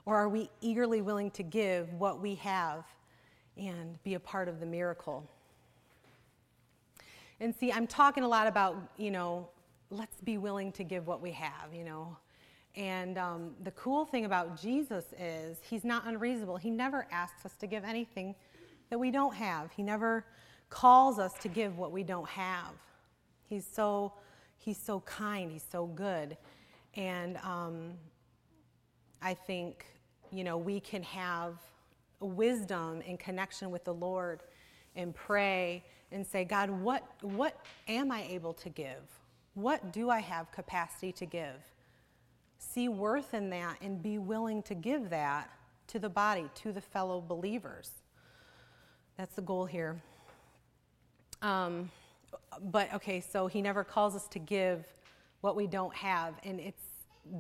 Or 0.06 0.16
are 0.16 0.28
we 0.28 0.50
eagerly 0.60 1.00
willing 1.00 1.30
to 1.32 1.42
give 1.42 1.92
what 1.94 2.20
we 2.20 2.34
have 2.37 2.84
and 3.56 4.02
be 4.02 4.14
a 4.14 4.20
part 4.20 4.48
of 4.48 4.60
the 4.60 4.66
miracle? 4.66 5.28
And 7.40 7.54
see, 7.54 7.72
I'm 7.72 7.87
talking 7.87 8.22
a 8.22 8.28
lot 8.28 8.46
about, 8.46 8.76
you 8.96 9.10
know, 9.10 9.48
let's 9.90 10.20
be 10.20 10.38
willing 10.38 10.72
to 10.72 10.84
give 10.84 11.06
what 11.06 11.20
we 11.20 11.32
have, 11.32 11.72
you 11.72 11.84
know. 11.84 12.16
And 12.76 13.18
um, 13.18 13.54
the 13.62 13.70
cool 13.72 14.04
thing 14.04 14.24
about 14.24 14.60
Jesus 14.60 15.04
is 15.18 15.58
he's 15.62 15.84
not 15.84 16.06
unreasonable. 16.06 16.56
He 16.56 16.70
never 16.70 17.06
asks 17.12 17.44
us 17.44 17.54
to 17.58 17.66
give 17.66 17.84
anything 17.84 18.34
that 18.90 18.98
we 18.98 19.10
don't 19.10 19.34
have, 19.34 19.72
he 19.72 19.82
never 19.82 20.24
calls 20.70 21.18
us 21.18 21.32
to 21.40 21.48
give 21.48 21.78
what 21.78 21.92
we 21.92 22.02
don't 22.02 22.28
have. 22.28 22.72
He's 23.48 23.66
so 23.66 24.12
he's 24.58 24.78
so 24.78 25.00
kind, 25.00 25.50
he's 25.50 25.64
so 25.70 25.87
good. 25.87 26.37
And 26.96 27.37
um, 27.38 27.92
I 29.20 29.34
think, 29.34 29.87
you 30.30 30.44
know, 30.44 30.56
we 30.56 30.80
can 30.80 31.02
have 31.02 31.54
wisdom 32.20 33.02
in 33.02 33.16
connection 33.16 33.70
with 33.70 33.84
the 33.84 33.94
Lord 33.94 34.42
and 34.96 35.14
pray 35.14 35.84
and 36.12 36.26
say, 36.26 36.44
God, 36.44 36.70
what, 36.70 37.02
what 37.20 37.58
am 37.88 38.10
I 38.10 38.22
able 38.30 38.54
to 38.54 38.68
give? 38.68 39.02
What 39.54 39.92
do 39.92 40.10
I 40.10 40.20
have 40.20 40.50
capacity 40.52 41.12
to 41.12 41.26
give? 41.26 41.56
See 42.74 42.88
worth 42.88 43.34
in 43.34 43.50
that 43.50 43.76
and 43.82 44.02
be 44.02 44.18
willing 44.18 44.60
to 44.64 44.74
give 44.74 45.08
that 45.10 45.48
to 45.87 46.00
the 46.00 46.08
body, 46.08 46.50
to 46.56 46.72
the 46.72 46.80
fellow 46.80 47.20
believers. 47.20 47.90
That's 49.16 49.37
the 49.37 49.42
goal 49.42 49.64
here. 49.64 50.02
Um, 51.40 51.88
but 52.72 52.92
okay, 52.92 53.20
so 53.20 53.46
he 53.46 53.62
never 53.62 53.84
calls 53.84 54.16
us 54.16 54.26
to 54.26 54.40
give 54.40 54.87
what 55.40 55.54
we 55.54 55.68
don't 55.68 55.94
have, 55.94 56.34
and 56.42 56.58
it's 56.58 56.82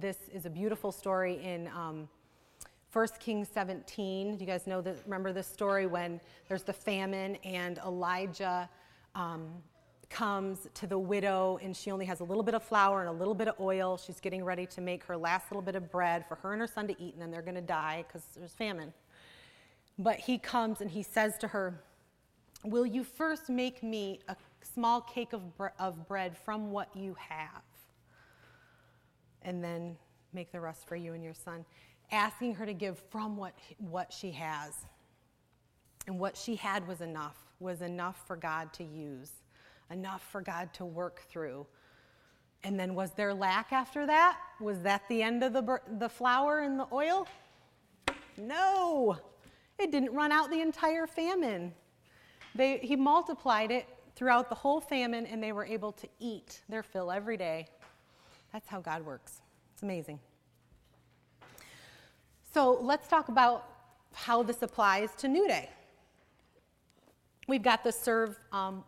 this 0.00 0.18
is 0.32 0.46
a 0.46 0.50
beautiful 0.50 0.92
story 0.92 1.42
in 1.42 1.66
um, 1.68 2.08
1 2.92 3.08
Kings 3.18 3.48
17. 3.52 4.36
Do 4.36 4.40
you 4.40 4.46
guys 4.46 4.68
know 4.68 4.80
that? 4.82 4.98
Remember 5.04 5.32
this 5.32 5.48
story 5.48 5.86
when 5.86 6.20
there's 6.46 6.62
the 6.62 6.72
famine 6.72 7.36
and 7.42 7.78
Elijah 7.78 8.68
um, 9.16 9.48
comes 10.14 10.68
to 10.74 10.86
the 10.86 10.98
widow 10.98 11.58
and 11.60 11.76
she 11.76 11.90
only 11.90 12.06
has 12.06 12.20
a 12.20 12.24
little 12.24 12.44
bit 12.44 12.54
of 12.54 12.62
flour 12.62 13.00
and 13.00 13.08
a 13.08 13.12
little 13.12 13.34
bit 13.34 13.48
of 13.48 13.56
oil. 13.58 13.96
She's 13.98 14.20
getting 14.20 14.44
ready 14.44 14.64
to 14.66 14.80
make 14.80 15.02
her 15.04 15.16
last 15.16 15.50
little 15.50 15.62
bit 15.62 15.74
of 15.74 15.90
bread 15.90 16.24
for 16.28 16.36
her 16.36 16.52
and 16.52 16.60
her 16.60 16.68
son 16.68 16.86
to 16.86 17.02
eat, 17.02 17.14
and 17.14 17.20
then 17.20 17.32
they're 17.32 17.42
going 17.42 17.56
to 17.56 17.60
die 17.60 18.04
because 18.06 18.22
there's 18.36 18.52
famine. 18.52 18.92
But 19.98 20.20
he 20.20 20.38
comes 20.38 20.80
and 20.80 20.88
he 20.88 21.02
says 21.02 21.36
to 21.38 21.48
her, 21.48 21.82
Will 22.64 22.86
you 22.86 23.02
first 23.02 23.50
make 23.50 23.82
me 23.82 24.20
a 24.28 24.36
small 24.62 25.00
cake 25.00 25.32
of, 25.32 25.56
bre- 25.56 25.66
of 25.78 26.06
bread 26.08 26.36
from 26.36 26.70
what 26.70 26.88
you 26.94 27.16
have, 27.18 27.62
and 29.42 29.62
then 29.62 29.96
make 30.34 30.52
the 30.52 30.60
rest 30.60 30.86
for 30.86 30.96
you 30.96 31.14
and 31.14 31.22
your 31.22 31.34
son. 31.34 31.64
Asking 32.10 32.54
her 32.54 32.66
to 32.66 32.74
give 32.74 32.98
from 33.10 33.36
what, 33.36 33.54
what 33.78 34.12
she 34.12 34.32
has. 34.32 34.74
And 36.06 36.18
what 36.18 36.36
she 36.36 36.56
had 36.56 36.86
was 36.86 37.00
enough, 37.00 37.36
was 37.60 37.80
enough 37.80 38.26
for 38.26 38.36
God 38.36 38.72
to 38.74 38.84
use, 38.84 39.30
enough 39.94 40.22
for 40.30 40.42
God 40.42 40.74
to 40.74 40.84
work 40.84 41.22
through. 41.30 41.66
And 42.64 42.78
then 42.78 42.94
was 42.94 43.12
there 43.12 43.32
lack 43.32 43.72
after 43.72 44.04
that? 44.06 44.38
Was 44.60 44.80
that 44.80 45.02
the 45.08 45.22
end 45.22 45.42
of 45.42 45.52
the, 45.52 45.80
the 45.98 46.08
flour 46.08 46.60
and 46.60 46.78
the 46.78 46.86
oil? 46.92 47.26
No, 48.36 49.16
it 49.78 49.92
didn't 49.92 50.12
run 50.12 50.32
out 50.32 50.50
the 50.50 50.60
entire 50.60 51.06
famine. 51.06 51.72
They, 52.54 52.78
he 52.78 52.96
multiplied 52.96 53.70
it 53.70 53.86
throughout 54.16 54.48
the 54.48 54.54
whole 54.54 54.80
famine, 54.80 55.26
and 55.26 55.42
they 55.42 55.52
were 55.52 55.64
able 55.64 55.92
to 55.92 56.08
eat 56.18 56.62
their 56.68 56.82
fill 56.82 57.10
every 57.10 57.36
day. 57.36 57.68
That's 58.52 58.68
how 58.68 58.80
God 58.80 59.04
works. 59.04 59.40
It's 59.72 59.82
amazing. 59.82 60.18
So 62.52 62.78
let's 62.80 63.08
talk 63.08 63.28
about 63.28 63.68
how 64.12 64.42
this 64.42 64.62
applies 64.62 65.10
to 65.16 65.28
New 65.28 65.48
Day. 65.48 65.68
We've 67.46 67.62
got 67.62 67.84
the 67.84 67.92
serve 67.92 68.38
um, 68.52 68.84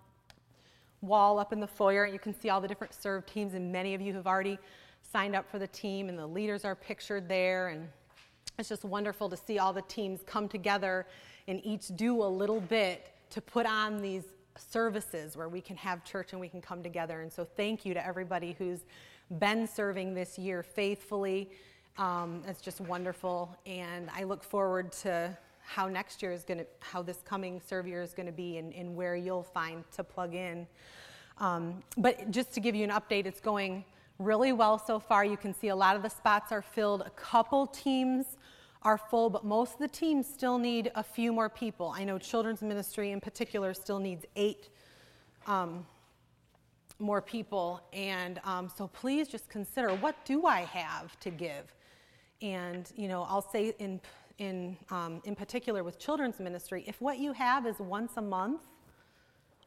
wall 1.00 1.38
up 1.38 1.52
in 1.52 1.60
the 1.60 1.66
foyer. 1.66 2.06
You 2.06 2.18
can 2.18 2.38
see 2.38 2.48
all 2.48 2.60
the 2.60 2.68
different 2.68 2.94
serve 2.94 3.26
teams, 3.26 3.54
and 3.54 3.70
many 3.70 3.94
of 3.94 4.00
you 4.00 4.12
have 4.14 4.26
already 4.26 4.58
signed 5.02 5.36
up 5.36 5.50
for 5.50 5.58
the 5.58 5.68
team, 5.68 6.08
and 6.08 6.18
the 6.18 6.26
leaders 6.26 6.64
are 6.64 6.74
pictured 6.74 7.28
there. 7.28 7.68
And 7.68 7.88
it's 8.58 8.68
just 8.68 8.84
wonderful 8.84 9.28
to 9.28 9.36
see 9.36 9.58
all 9.58 9.72
the 9.72 9.82
teams 9.82 10.20
come 10.26 10.48
together 10.48 11.06
and 11.48 11.64
each 11.64 11.94
do 11.96 12.22
a 12.22 12.26
little 12.26 12.60
bit 12.60 13.12
to 13.30 13.40
put 13.40 13.66
on 13.66 14.00
these 14.00 14.24
services 14.56 15.36
where 15.36 15.48
we 15.48 15.60
can 15.60 15.76
have 15.76 16.04
church 16.04 16.32
and 16.32 16.40
we 16.40 16.48
can 16.48 16.60
come 16.60 16.82
together. 16.82 17.20
And 17.20 17.32
so, 17.32 17.44
thank 17.44 17.84
you 17.84 17.94
to 17.94 18.04
everybody 18.04 18.56
who's 18.58 18.80
been 19.38 19.66
serving 19.66 20.14
this 20.14 20.38
year 20.38 20.62
faithfully. 20.62 21.50
Um, 21.98 22.42
it's 22.46 22.60
just 22.60 22.80
wonderful, 22.80 23.56
and 23.64 24.10
I 24.14 24.24
look 24.24 24.44
forward 24.44 24.92
to 24.92 25.36
how 25.66 25.88
next 25.88 26.22
year 26.22 26.32
is 26.32 26.44
going 26.44 26.58
to, 26.58 26.66
how 26.80 27.02
this 27.02 27.18
coming 27.24 27.60
serve 27.60 27.86
year 27.86 28.00
is 28.00 28.14
going 28.14 28.26
to 28.26 28.32
be, 28.32 28.58
and, 28.58 28.72
and, 28.72 28.94
where 28.94 29.16
you'll 29.16 29.42
find 29.42 29.84
to 29.92 30.04
plug 30.04 30.34
in. 30.34 30.66
Um, 31.38 31.82
but 31.96 32.30
just 32.30 32.52
to 32.52 32.60
give 32.60 32.74
you 32.74 32.84
an 32.84 32.90
update, 32.90 33.26
it's 33.26 33.40
going 33.40 33.84
really 34.18 34.52
well 34.52 34.78
so 34.78 34.98
far. 34.98 35.24
You 35.24 35.36
can 35.36 35.52
see 35.52 35.68
a 35.68 35.76
lot 35.76 35.96
of 35.96 36.02
the 36.02 36.08
spots 36.08 36.52
are 36.52 36.62
filled. 36.62 37.02
A 37.02 37.10
couple 37.10 37.66
teams 37.66 38.36
are 38.82 38.96
full, 38.96 39.28
but 39.28 39.44
most 39.44 39.74
of 39.74 39.78
the 39.80 39.88
teams 39.88 40.26
still 40.26 40.58
need 40.58 40.92
a 40.94 41.02
few 41.02 41.32
more 41.32 41.48
people. 41.48 41.92
I 41.94 42.04
know 42.04 42.18
children's 42.18 42.62
ministry 42.62 43.10
in 43.10 43.20
particular 43.20 43.74
still 43.74 43.98
needs 43.98 44.24
eight 44.36 44.68
um, 45.46 45.84
more 46.98 47.20
people. 47.20 47.80
And 47.92 48.40
um, 48.44 48.70
so 48.74 48.88
please 48.88 49.28
just 49.28 49.48
consider 49.48 49.94
what 49.94 50.24
do 50.24 50.46
I 50.46 50.60
have 50.60 51.18
to 51.20 51.30
give? 51.30 51.74
And, 52.42 52.90
you 52.96 53.08
know, 53.08 53.26
I'll 53.28 53.48
say 53.50 53.74
in, 53.78 54.00
in, 54.38 54.76
um, 54.90 55.20
in 55.24 55.34
particular 55.34 55.84
with 55.84 55.98
children's 55.98 56.40
ministry, 56.40 56.84
if 56.86 57.00
what 57.00 57.18
you 57.18 57.32
have 57.32 57.66
is 57.66 57.78
once 57.78 58.12
a 58.16 58.22
month, 58.22 58.62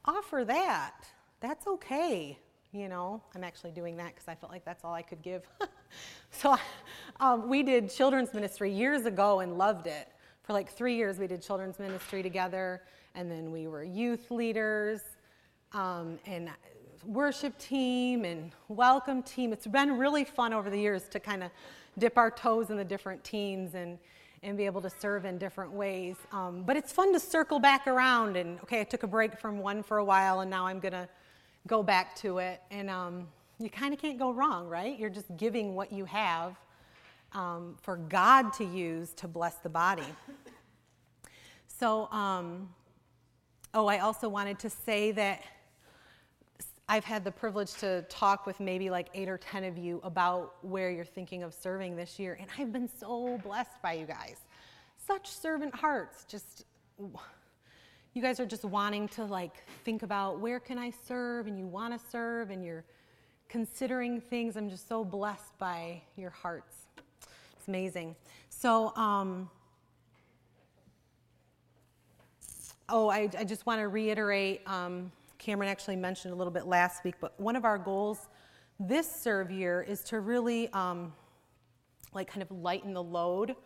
offer 0.04 0.44
that. 0.44 1.04
That's 1.40 1.66
okay. 1.66 2.38
You 2.72 2.88
know, 2.88 3.22
I'm 3.34 3.44
actually 3.44 3.72
doing 3.72 3.96
that 3.96 4.14
because 4.14 4.28
I 4.28 4.34
felt 4.34 4.52
like 4.52 4.64
that's 4.64 4.84
all 4.84 4.94
I 4.94 5.02
could 5.02 5.22
give. 5.22 5.42
so 6.30 6.56
um, 7.20 7.48
we 7.48 7.62
did 7.62 7.90
children's 7.90 8.32
ministry 8.34 8.72
years 8.72 9.06
ago 9.06 9.40
and 9.40 9.58
loved 9.58 9.86
it. 9.86 10.08
For 10.42 10.52
like 10.52 10.70
three 10.70 10.96
years, 10.96 11.18
we 11.18 11.26
did 11.26 11.42
children's 11.42 11.78
ministry 11.78 12.22
together, 12.22 12.82
and 13.14 13.30
then 13.30 13.50
we 13.52 13.66
were 13.68 13.84
youth 13.84 14.30
leaders. 14.30 15.00
um, 15.72 16.18
and 16.26 16.50
worship 17.06 17.56
team 17.58 18.24
and 18.24 18.52
welcome 18.68 19.22
team. 19.22 19.52
It's 19.52 19.66
been 19.66 19.96
really 19.98 20.24
fun 20.24 20.52
over 20.52 20.70
the 20.70 20.78
years 20.78 21.08
to 21.10 21.20
kind 21.20 21.42
of 21.42 21.50
dip 21.98 22.18
our 22.18 22.30
toes 22.30 22.70
in 22.70 22.76
the 22.76 22.84
different 22.84 23.22
teams 23.24 23.74
and, 23.74 23.98
and 24.42 24.56
be 24.56 24.64
able 24.64 24.80
to 24.80 24.90
serve 24.90 25.24
in 25.24 25.38
different 25.38 25.72
ways. 25.72 26.16
Um, 26.32 26.62
but 26.62 26.76
it's 26.76 26.92
fun 26.92 27.12
to 27.12 27.20
circle 27.20 27.58
back 27.58 27.86
around 27.86 28.36
and, 28.36 28.58
okay, 28.60 28.80
I 28.80 28.84
took 28.84 29.02
a 29.02 29.06
break 29.06 29.38
from 29.38 29.58
one 29.58 29.82
for 29.82 29.98
a 29.98 30.04
while 30.04 30.40
and 30.40 30.50
now 30.50 30.66
I'm 30.66 30.80
going 30.80 30.92
to 30.92 31.08
go 31.66 31.82
back 31.82 32.16
to 32.16 32.38
it. 32.38 32.62
And 32.70 32.88
um, 32.88 33.28
you 33.58 33.68
kind 33.68 33.92
of 33.92 34.00
can't 34.00 34.18
go 34.18 34.32
wrong, 34.32 34.66
right? 34.66 34.98
You're 34.98 35.10
just 35.10 35.36
giving 35.36 35.74
what 35.74 35.92
you 35.92 36.06
have 36.06 36.56
um, 37.32 37.76
for 37.82 37.96
God 37.96 38.52
to 38.54 38.64
use 38.64 39.12
to 39.14 39.28
bless 39.28 39.56
the 39.56 39.68
body. 39.68 40.06
So, 41.66 42.10
um, 42.10 42.70
oh, 43.72 43.86
I 43.86 43.98
also 43.98 44.28
wanted 44.28 44.58
to 44.60 44.70
say 44.70 45.12
that 45.12 45.42
I've 46.90 47.04
had 47.04 47.22
the 47.22 47.30
privilege 47.30 47.74
to 47.74 48.02
talk 48.08 48.46
with 48.46 48.58
maybe 48.58 48.90
like 48.90 49.10
eight 49.14 49.28
or 49.28 49.38
10 49.38 49.62
of 49.62 49.78
you 49.78 50.00
about 50.02 50.56
where 50.62 50.90
you're 50.90 51.04
thinking 51.04 51.44
of 51.44 51.54
serving 51.54 51.94
this 51.94 52.18
year, 52.18 52.36
and 52.40 52.50
I've 52.58 52.72
been 52.72 52.88
so 52.88 53.38
blessed 53.44 53.80
by 53.80 53.92
you 53.92 54.06
guys. 54.06 54.38
Such 55.06 55.28
servant 55.28 55.72
hearts. 55.72 56.24
Just, 56.24 56.64
you 56.98 58.20
guys 58.20 58.40
are 58.40 58.44
just 58.44 58.64
wanting 58.64 59.06
to 59.10 59.24
like 59.24 59.62
think 59.84 60.02
about 60.02 60.40
where 60.40 60.58
can 60.58 60.80
I 60.80 60.90
serve, 61.06 61.46
and 61.46 61.56
you 61.56 61.64
want 61.64 61.96
to 61.96 62.08
serve, 62.10 62.50
and 62.50 62.64
you're 62.64 62.84
considering 63.48 64.20
things. 64.20 64.56
I'm 64.56 64.68
just 64.68 64.88
so 64.88 65.04
blessed 65.04 65.56
by 65.60 66.02
your 66.16 66.30
hearts. 66.30 66.74
It's 67.56 67.68
amazing. 67.68 68.16
So, 68.48 68.96
um, 68.96 69.48
oh, 72.88 73.08
I, 73.08 73.30
I 73.38 73.44
just 73.44 73.64
want 73.64 73.80
to 73.80 73.86
reiterate. 73.86 74.62
Um, 74.66 75.12
Cameron 75.40 75.70
actually 75.70 75.96
mentioned 75.96 76.34
a 76.34 76.36
little 76.36 76.52
bit 76.52 76.66
last 76.66 77.02
week, 77.02 77.14
but 77.18 77.38
one 77.40 77.56
of 77.56 77.64
our 77.64 77.78
goals 77.78 78.28
this 78.78 79.10
serve 79.10 79.50
year 79.50 79.82
is 79.82 80.02
to 80.04 80.20
really 80.20 80.68
um, 80.72 81.12
like 82.12 82.28
kind 82.28 82.42
of 82.42 82.50
lighten 82.50 82.92
the 82.92 83.02
load 83.02 83.56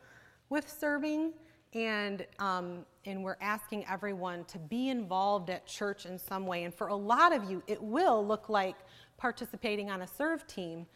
with 0.49 0.71
serving. 0.71 1.33
And 1.75 2.25
um, 2.39 2.87
and 3.05 3.25
we're 3.25 3.37
asking 3.41 3.85
everyone 3.91 4.45
to 4.45 4.59
be 4.59 4.89
involved 4.89 5.51
at 5.51 5.67
church 5.67 6.07
in 6.07 6.17
some 6.17 6.47
way. 6.47 6.63
And 6.63 6.73
for 6.73 6.87
a 6.87 6.95
lot 6.95 7.35
of 7.35 7.51
you 7.51 7.63
it 7.67 7.83
will 7.83 8.25
look 8.25 8.49
like 8.49 8.77
participating 9.19 9.91
on 9.91 10.03
a 10.03 10.07
serve 10.07 10.47
team 10.47 10.87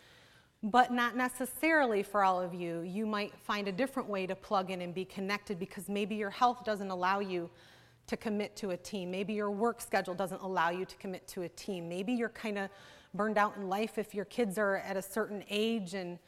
but 0.63 0.93
not 0.93 1.17
necessarily 1.17 2.03
for 2.03 2.25
all 2.25 2.41
of 2.41 2.53
you. 2.53 2.81
You 2.81 3.07
might 3.07 3.33
find 3.39 3.69
a 3.69 3.73
different 3.73 4.09
way 4.09 4.27
to 4.27 4.35
plug 4.35 4.73
in 4.73 4.81
and 4.81 4.93
be 4.93 5.05
connected 5.05 5.57
because 5.59 5.89
maybe 5.89 6.17
your 6.17 6.31
health 6.31 6.65
doesn't 6.65 6.91
allow 6.91 7.21
you 7.21 7.49
to 8.09 8.17
commit 8.17 8.57
to 8.57 8.71
a 8.71 8.77
team. 8.77 9.11
Maybe 9.11 9.35
your 9.35 9.51
work 9.51 9.81
schedule 9.81 10.15
doesn't 10.15 10.43
allow 10.43 10.71
you 10.71 10.85
to 10.85 10.97
commit 10.97 11.27
to 11.29 11.43
a 11.43 11.49
team. 11.49 11.89
Maybe 11.89 12.13
you're 12.13 12.29
kind 12.31 12.59
of 12.59 12.71
burned 13.15 13.39
out 13.39 13.57
in 13.57 13.69
life 13.69 13.99
if 13.99 14.15
your 14.15 14.25
kids 14.25 14.59
are 14.59 14.77
at 14.79 14.97
a 14.97 15.03
certain 15.03 15.45
age 15.49 15.95
and 15.95 16.19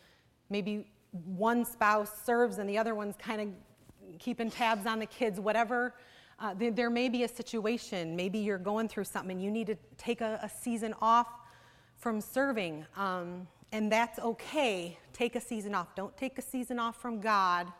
maybe 0.49 0.87
one 1.12 1.64
spouse 1.64 2.11
serves 2.25 2.59
and 2.59 2.69
the 2.69 2.79
other 2.79 2.95
one's 2.95 3.16
kind 3.16 3.40
of 3.40 4.19
keeping 4.19 4.51
tabs 4.51 4.87
on 4.87 4.99
the 4.99 5.07
kids, 5.07 5.40
whatever. 5.40 5.95
Uh, 6.38 6.55
there, 6.55 6.71
there, 6.71 6.90
may 6.90 7.09
be 7.09 7.25
a 7.25 7.29
situation, 7.29 8.16
maybe 8.16 8.38
you're 8.38 8.59
going 8.59 8.88
through 8.88 9.05
something 9.05 9.33
and 9.33 9.43
you 9.43 9.51
need 9.51 9.66
to 9.66 9.77
take 9.99 10.21
a, 10.21 10.38
a 10.43 10.49
season 10.49 10.95
off 11.03 11.29
from 11.97 12.21
serving. 12.21 12.85
Um, 12.97 13.47
and 13.73 13.93
that's 13.93 14.19
okay. 14.19 14.99
Take 15.12 15.37
a 15.37 15.40
season 15.40 15.75
off. 15.75 15.95
Don't 15.95 16.16
take 16.16 16.38
a 16.38 16.43
season 16.43 16.79
off 16.79 17.01
from 17.01 17.21
God 17.21 17.71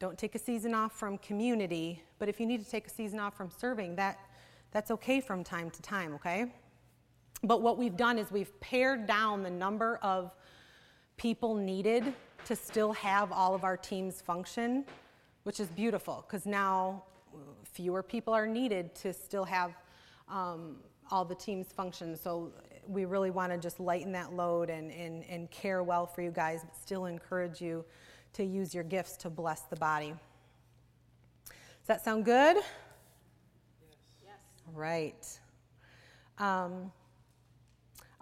don't 0.00 0.18
take 0.18 0.34
a 0.34 0.38
season 0.38 0.74
off 0.74 0.98
from 0.98 1.18
community, 1.18 2.02
but 2.18 2.28
if 2.28 2.40
you 2.40 2.46
need 2.46 2.64
to 2.64 2.70
take 2.70 2.86
a 2.86 2.90
season 2.90 3.20
off 3.20 3.36
from 3.36 3.50
serving, 3.50 3.94
that, 3.96 4.18
that's 4.72 4.90
okay 4.90 5.20
from 5.20 5.44
time 5.44 5.70
to 5.70 5.82
time, 5.82 6.14
okay? 6.14 6.50
But 7.44 7.60
what 7.60 7.76
we've 7.76 7.96
done 7.96 8.18
is 8.18 8.32
we've 8.32 8.58
pared 8.60 9.06
down 9.06 9.42
the 9.42 9.50
number 9.50 9.98
of 10.02 10.32
people 11.18 11.54
needed 11.54 12.14
to 12.46 12.56
still 12.56 12.94
have 12.94 13.30
all 13.30 13.54
of 13.54 13.62
our 13.62 13.76
teams 13.76 14.22
function, 14.22 14.86
which 15.42 15.60
is 15.60 15.68
beautiful 15.68 16.24
because 16.26 16.46
now 16.46 17.04
fewer 17.64 18.02
people 18.02 18.32
are 18.32 18.46
needed 18.46 18.94
to 18.94 19.12
still 19.12 19.44
have 19.44 19.74
um, 20.30 20.76
all 21.10 21.26
the 21.26 21.34
teams 21.34 21.72
function. 21.72 22.16
So 22.16 22.52
we 22.88 23.04
really 23.04 23.30
want 23.30 23.52
to 23.52 23.58
just 23.58 23.78
lighten 23.80 24.12
that 24.12 24.32
load 24.32 24.70
and, 24.70 24.90
and, 24.90 25.24
and 25.28 25.50
care 25.50 25.82
well 25.82 26.06
for 26.06 26.22
you 26.22 26.30
guys, 26.30 26.62
but 26.64 26.74
still 26.74 27.04
encourage 27.04 27.60
you 27.60 27.84
to 28.34 28.44
use 28.44 28.74
your 28.74 28.84
gifts 28.84 29.16
to 29.18 29.30
bless 29.30 29.62
the 29.62 29.76
body. 29.76 30.14
Does 31.48 31.86
that 31.86 32.04
sound 32.04 32.24
good? 32.24 32.56
Yes. 32.56 32.64
yes. 34.24 34.38
Right. 34.72 35.38
Um, 36.38 36.92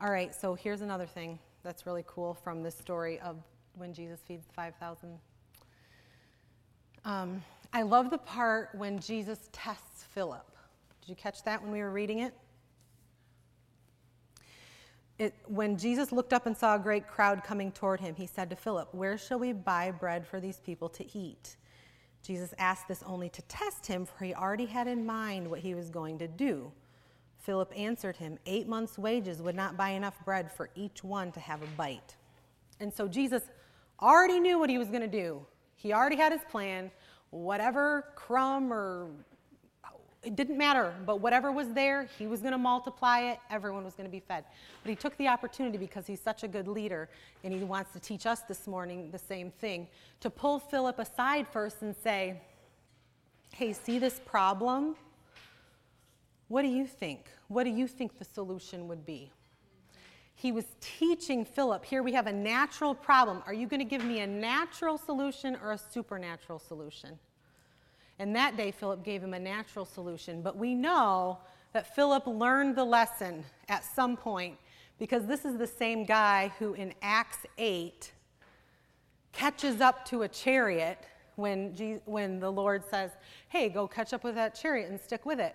all 0.01 0.11
right, 0.11 0.35
so 0.35 0.55
here's 0.55 0.81
another 0.81 1.07
thing 1.07 1.39
that's 1.63 1.87
really 1.87 2.05
cool 2.07 2.35
from 2.35 2.63
this 2.63 2.77
story 2.77 3.19
of 3.21 3.37
when 3.75 3.93
Jesus 3.93 4.21
feeds 4.27 4.47
the 4.47 4.53
5,000. 4.55 5.19
Um, 7.05 7.43
I 7.73 7.83
love 7.83 8.11
the 8.11 8.19
part 8.19 8.71
when 8.75 8.99
Jesus 8.99 9.49
tests 9.53 10.05
Philip. 10.15 10.51
Did 11.01 11.11
you 11.11 11.17
catch 11.17 11.43
that 11.45 11.63
when 11.63 11.71
we 11.71 11.81
were 11.81 11.91
reading 11.91 12.21
it? 12.21 12.35
It, 15.19 15.35
when 15.47 15.77
Jesus 15.77 16.13
looked 16.13 16.33
up 16.33 16.47
and 16.47 16.57
saw 16.57 16.77
a 16.77 16.79
great 16.79 17.09
crowd 17.09 17.43
coming 17.43 17.73
toward 17.73 18.01
him, 18.01 18.15
he 18.15 18.27
said 18.27 18.51
to 18.51 18.57
Philip, 18.57 18.95
Where 18.95 19.19
shall 19.19 19.39
we 19.39 19.53
buy 19.53 19.91
bread 19.91 20.27
for 20.27 20.41
these 20.41 20.61
people 20.61 20.89
to 20.91 21.19
eat? 21.19 21.57
Jesus 22.23 22.55
asked 22.59 22.89
this 22.89 23.03
only 23.05 23.29
to 23.31 23.43
test 23.43 23.87
him, 23.87 24.07
for 24.07 24.25
he 24.25 24.35
already 24.35 24.67
had 24.67 24.87
in 24.87 25.05
mind 25.05 25.49
what 25.49 25.61
he 25.61 25.75
was 25.75 25.91
going 25.91 26.19
to 26.19 26.29
do. 26.29 26.71
Philip 27.39 27.73
answered 27.77 28.17
him, 28.17 28.39
Eight 28.47 28.69
months' 28.69 28.99
wages 28.99 29.43
would 29.43 29.55
not 29.55 29.77
buy 29.77 29.91
enough 29.91 30.23
bread 30.25 30.53
for 30.53 30.71
each 30.75 31.03
one 31.03 31.33
to 31.33 31.41
have 31.41 31.63
a 31.63 31.67
bite. 31.77 32.17
And 32.81 32.93
so 32.93 33.09
Jesus 33.09 33.43
already 34.01 34.39
knew 34.39 34.59
what 34.59 34.71
he 34.71 34.79
was 34.79 34.89
going 34.89 35.01
to 35.01 35.09
do. 35.09 35.45
He 35.75 35.93
already 35.93 36.17
had 36.17 36.33
his 36.33 36.43
plan. 36.51 36.91
Whatever 37.31 38.13
crumb 38.15 38.73
or 38.73 39.11
it 40.25 40.35
didn't 40.35 40.59
matter, 40.59 40.93
but 41.07 41.21
whatever 41.21 41.53
was 41.53 41.69
there, 41.73 42.09
he 42.19 42.27
was 42.27 42.41
going 42.41 42.53
to 42.53 42.59
multiply 42.59 43.21
it. 43.21 43.39
Everyone 43.51 43.85
was 43.85 43.95
going 43.95 44.07
to 44.07 44.11
be 44.11 44.21
fed. 44.21 44.45
But 44.83 44.91
he 44.91 44.97
took 44.97 45.17
the 45.17 45.29
opportunity 45.29 45.79
because 45.79 46.07
he's 46.07 46.21
such 46.21 46.43
a 46.43 46.49
good 46.49 46.67
leader, 46.67 47.09
and 47.45 47.55
he 47.55 47.63
wants 47.63 47.93
to 47.93 48.01
teach 48.01 48.27
us 48.27 48.41
this 48.41 48.67
morning 48.67 49.11
the 49.13 49.19
same 49.19 49.51
thing 49.53 49.87
to 50.21 50.29
pull 50.29 50.59
Philip 50.59 50.99
aside 50.99 51.47
first 51.47 51.83
and 51.83 51.95
say, 51.95 52.41
Hey, 53.53 53.73
see 53.73 53.99
this 53.99 54.21
problem? 54.27 54.97
What 56.49 56.63
do 56.63 56.69
you 56.69 56.87
think? 56.87 57.27
What 57.49 57.65
do 57.65 57.71
you 57.71 57.87
think 57.87 58.19
the 58.19 58.25
solution 58.25 58.89
would 58.89 59.07
be? 59.07 59.31
He 60.35 60.53
was 60.53 60.65
teaching 60.81 61.45
Philip, 61.45 61.85
here 61.85 62.03
we 62.03 62.13
have 62.13 62.27
a 62.27 62.33
natural 62.33 62.95
problem. 62.95 63.43
Are 63.47 63.55
you 63.55 63.67
going 63.67 63.81
to 63.81 63.85
give 63.85 64.05
me 64.05 64.21
a 64.21 64.27
natural 64.27 64.97
solution 64.97 65.57
or 65.63 65.73
a 65.73 65.79
supernatural 65.79 66.59
solution? 66.59 67.19
And 68.19 68.35
that 68.35 68.57
day, 68.57 68.71
Philip 68.71 69.05
gave 69.05 69.23
him 69.23 69.35
a 69.35 69.39
natural 69.39 69.85
solution. 69.85 70.43
But 70.43 70.57
we 70.57 70.75
know 70.75 71.39
that 71.73 71.95
Philip 71.95 72.27
learned 72.27 72.77
the 72.77 72.85
lesson 72.85 73.45
at 73.69 73.85
some 73.85 74.17
point 74.17 74.57
because 74.99 75.27
this 75.27 75.45
is 75.45 75.57
the 75.57 75.67
same 75.67 76.05
guy 76.05 76.53
who 76.59 76.75
in 76.75 76.93
Acts 77.03 77.47
8 77.57 78.13
catches 79.33 79.81
up 79.81 80.05
to 80.07 80.23
a 80.23 80.29
chariot 80.29 80.99
when, 81.37 81.75
Jesus, 81.77 82.03
when 82.05 82.41
the 82.41 82.51
Lord 82.51 82.83
says, 82.91 83.13
Hey, 83.49 83.69
go 83.69 83.87
catch 83.87 84.13
up 84.13 84.25
with 84.25 84.35
that 84.35 84.55
chariot 84.57 84.91
and 84.91 85.01
stick 85.01 85.25
with 85.25 85.39
it. 85.39 85.55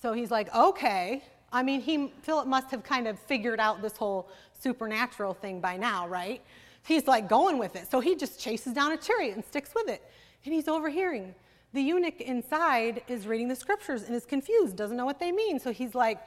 So 0.00 0.12
he's 0.12 0.30
like, 0.30 0.54
Okay. 0.54 1.24
I 1.52 1.62
mean, 1.62 1.80
he, 1.80 2.12
Philip 2.22 2.46
must 2.46 2.70
have 2.70 2.82
kind 2.82 3.06
of 3.06 3.18
figured 3.20 3.60
out 3.60 3.80
this 3.80 3.96
whole 3.96 4.28
supernatural 4.60 5.32
thing 5.32 5.60
by 5.60 5.76
now, 5.76 6.06
right? 6.06 6.42
He's 6.84 7.06
like 7.06 7.28
going 7.28 7.58
with 7.58 7.76
it. 7.76 7.90
So 7.90 8.00
he 8.00 8.14
just 8.14 8.38
chases 8.38 8.72
down 8.72 8.92
a 8.92 8.96
chariot 8.96 9.36
and 9.36 9.44
sticks 9.44 9.74
with 9.74 9.88
it. 9.88 10.02
And 10.44 10.52
he's 10.52 10.68
overhearing 10.68 11.34
the 11.76 11.82
eunuch 11.82 12.22
inside 12.22 13.02
is 13.06 13.26
reading 13.26 13.48
the 13.48 13.54
scriptures 13.54 14.04
and 14.04 14.16
is 14.16 14.24
confused, 14.24 14.76
doesn't 14.76 14.96
know 14.96 15.04
what 15.04 15.20
they 15.20 15.30
mean. 15.30 15.60
So 15.60 15.72
he's 15.72 15.94
like, 15.94 16.18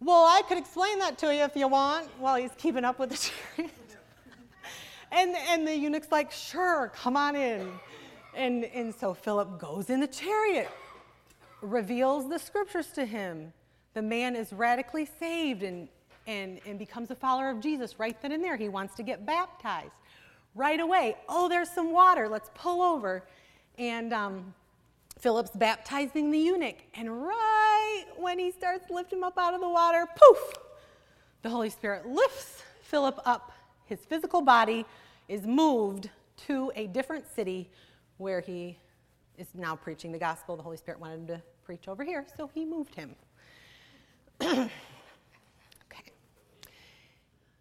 Well, 0.00 0.24
I 0.24 0.42
could 0.48 0.58
explain 0.58 0.98
that 0.98 1.16
to 1.18 1.32
you 1.32 1.44
if 1.44 1.54
you 1.54 1.68
want, 1.68 2.08
while 2.18 2.34
he's 2.34 2.50
keeping 2.58 2.84
up 2.84 2.98
with 2.98 3.10
the 3.10 3.16
chariot. 3.56 3.74
and, 5.12 5.36
and 5.48 5.66
the 5.66 5.74
eunuch's 5.74 6.10
like, 6.10 6.32
Sure, 6.32 6.90
come 6.92 7.16
on 7.16 7.36
in. 7.36 7.70
And, 8.34 8.64
and 8.64 8.92
so 8.92 9.14
Philip 9.14 9.60
goes 9.60 9.90
in 9.90 10.00
the 10.00 10.08
chariot, 10.08 10.70
reveals 11.62 12.28
the 12.28 12.38
scriptures 12.38 12.88
to 12.88 13.04
him. 13.04 13.52
The 13.94 14.02
man 14.02 14.34
is 14.34 14.52
radically 14.52 15.08
saved 15.18 15.62
and, 15.62 15.88
and, 16.26 16.60
and 16.66 16.80
becomes 16.80 17.12
a 17.12 17.14
follower 17.14 17.50
of 17.50 17.60
Jesus 17.60 17.98
right 18.00 18.20
then 18.20 18.32
and 18.32 18.42
there. 18.42 18.56
He 18.56 18.68
wants 18.68 18.96
to 18.96 19.04
get 19.04 19.24
baptized 19.24 19.92
right 20.56 20.80
away. 20.80 21.16
Oh, 21.28 21.48
there's 21.48 21.70
some 21.70 21.92
water. 21.92 22.28
Let's 22.28 22.50
pull 22.54 22.82
over. 22.82 23.22
And 23.78 24.12
um, 24.12 24.52
Philip's 25.20 25.50
baptizing 25.50 26.30
the 26.30 26.38
eunuch, 26.38 26.76
and 26.94 27.22
right 27.22 28.04
when 28.16 28.38
he 28.38 28.50
starts 28.50 28.90
lifting 28.90 29.18
him 29.18 29.24
up 29.24 29.38
out 29.38 29.52
of 29.52 29.60
the 29.60 29.68
water, 29.68 30.06
poof, 30.16 30.54
the 31.42 31.50
Holy 31.50 31.68
Spirit 31.68 32.06
lifts 32.06 32.62
Philip 32.82 33.20
up. 33.26 33.52
His 33.84 33.98
physical 34.00 34.40
body 34.40 34.86
is 35.28 35.46
moved 35.46 36.08
to 36.46 36.72
a 36.74 36.86
different 36.86 37.26
city 37.34 37.70
where 38.16 38.40
he 38.40 38.78
is 39.36 39.48
now 39.54 39.76
preaching 39.76 40.10
the 40.10 40.18
gospel. 40.18 40.56
The 40.56 40.62
Holy 40.62 40.78
Spirit 40.78 41.00
wanted 41.00 41.20
him 41.20 41.26
to 41.26 41.42
preach 41.64 41.86
over 41.86 42.02
here, 42.02 42.24
so 42.36 42.50
he 42.54 42.64
moved 42.64 42.94
him. 42.94 43.14
Okay. 45.92 46.12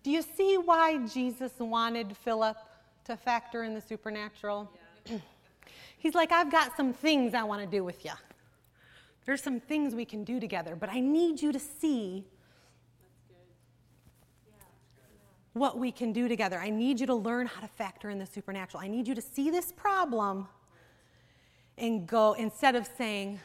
Do 0.03 0.11
you 0.11 0.21
see 0.21 0.57
why 0.57 0.97
Jesus 1.07 1.51
wanted 1.57 2.15
Philip 2.15 2.57
to 3.05 3.17
factor 3.17 3.63
in 3.63 3.73
the 3.73 3.81
supernatural? 3.81 4.71
Yeah. 5.05 5.17
He's 5.99 6.15
like, 6.15 6.31
I've 6.31 6.51
got 6.51 6.75
some 6.75 6.93
things 6.93 7.33
I 7.33 7.43
want 7.43 7.61
to 7.61 7.67
do 7.67 7.83
with 7.83 8.03
you. 8.03 8.13
There's 9.25 9.43
some 9.43 9.59
things 9.59 9.93
we 9.93 10.05
can 10.05 10.23
do 10.23 10.39
together, 10.39 10.75
but 10.75 10.89
I 10.89 11.01
need 11.01 11.41
you 11.41 11.51
to 11.51 11.59
see 11.59 12.25
what 15.53 15.77
we 15.77 15.91
can 15.91 16.13
do 16.13 16.29
together. 16.29 16.57
I 16.57 16.69
need 16.69 17.01
you 17.01 17.05
to 17.07 17.13
learn 17.15 17.47
how 17.47 17.59
to 17.59 17.67
factor 17.67 18.09
in 18.09 18.17
the 18.17 18.25
supernatural. 18.25 18.81
I 18.81 18.87
need 18.87 19.07
you 19.07 19.13
to 19.13 19.21
see 19.21 19.51
this 19.51 19.73
problem 19.73 20.47
and 21.77 22.07
go, 22.07 22.33
instead 22.33 22.75
of 22.75 22.89
saying, 22.97 23.39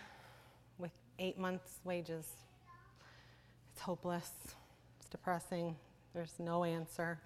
with 0.79 0.93
eight 1.19 1.39
months' 1.39 1.81
wages, 1.83 2.27
it's 3.73 3.81
hopeless, 3.81 4.31
it's 5.01 5.09
depressing, 5.09 5.75
there's 6.15 6.39
no 6.39 6.63
answer. 6.63 7.19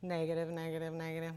Negative, 0.00 0.48
negative, 0.48 0.94
negative. 0.94 1.34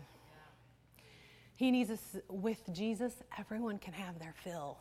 He 1.60 1.72
needs 1.72 1.92
us, 1.92 2.16
with 2.30 2.62
Jesus, 2.72 3.12
everyone 3.38 3.80
can 3.80 3.92
have 3.92 4.18
their 4.18 4.34
fill. 4.46 4.78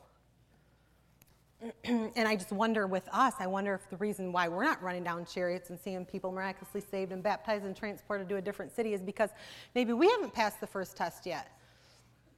and 1.84 2.28
I 2.28 2.36
just 2.36 2.52
wonder 2.52 2.86
with 2.86 3.08
us, 3.12 3.34
I 3.40 3.48
wonder 3.48 3.74
if 3.74 3.90
the 3.90 3.96
reason 3.96 4.30
why 4.30 4.46
we're 4.46 4.62
not 4.62 4.80
running 4.80 5.02
down 5.02 5.26
chariots 5.26 5.70
and 5.70 5.80
seeing 5.80 6.06
people 6.06 6.30
miraculously 6.30 6.80
saved 6.88 7.10
and 7.10 7.20
baptized 7.20 7.64
and 7.64 7.74
transported 7.74 8.28
to 8.28 8.36
a 8.36 8.40
different 8.40 8.70
city 8.70 8.94
is 8.94 9.00
because 9.00 9.30
maybe 9.74 9.92
we 9.92 10.08
haven't 10.08 10.32
passed 10.32 10.60
the 10.60 10.68
first 10.68 10.96
test 10.96 11.26
yet. 11.26 11.50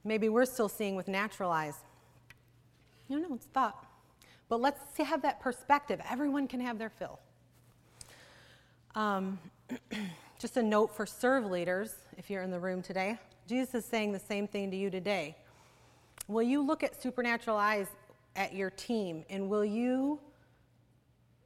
Maybe 0.03 0.27
we're 0.27 0.45
still 0.45 0.69
seeing 0.69 0.95
with 0.95 1.07
natural 1.07 1.51
eyes. 1.51 1.75
You 3.09 3.19
know, 3.19 3.35
it's 3.35 3.45
thought. 3.45 3.85
But 4.49 4.59
let's 4.59 4.97
have 4.97 5.21
that 5.21 5.39
perspective. 5.39 6.01
Everyone 6.09 6.47
can 6.47 6.61
have 6.61 6.79
their 6.79 6.89
fill. 6.89 7.19
Um, 8.95 9.37
just 10.39 10.57
a 10.57 10.63
note 10.63 10.95
for 10.95 11.05
serve 11.05 11.45
leaders, 11.45 11.93
if 12.17 12.31
you're 12.31 12.41
in 12.41 12.49
the 12.49 12.59
room 12.59 12.81
today. 12.81 13.19
Jesus 13.51 13.83
is 13.83 13.85
saying 13.85 14.13
the 14.13 14.19
same 14.19 14.47
thing 14.47 14.71
to 14.71 14.77
you 14.77 14.89
today. 14.89 15.35
Will 16.29 16.41
you 16.41 16.61
look 16.61 16.83
at 16.83 17.01
supernatural 17.01 17.57
eyes 17.57 17.87
at 18.37 18.53
your 18.53 18.69
team 18.69 19.25
and 19.29 19.49
will 19.49 19.65
you 19.65 20.21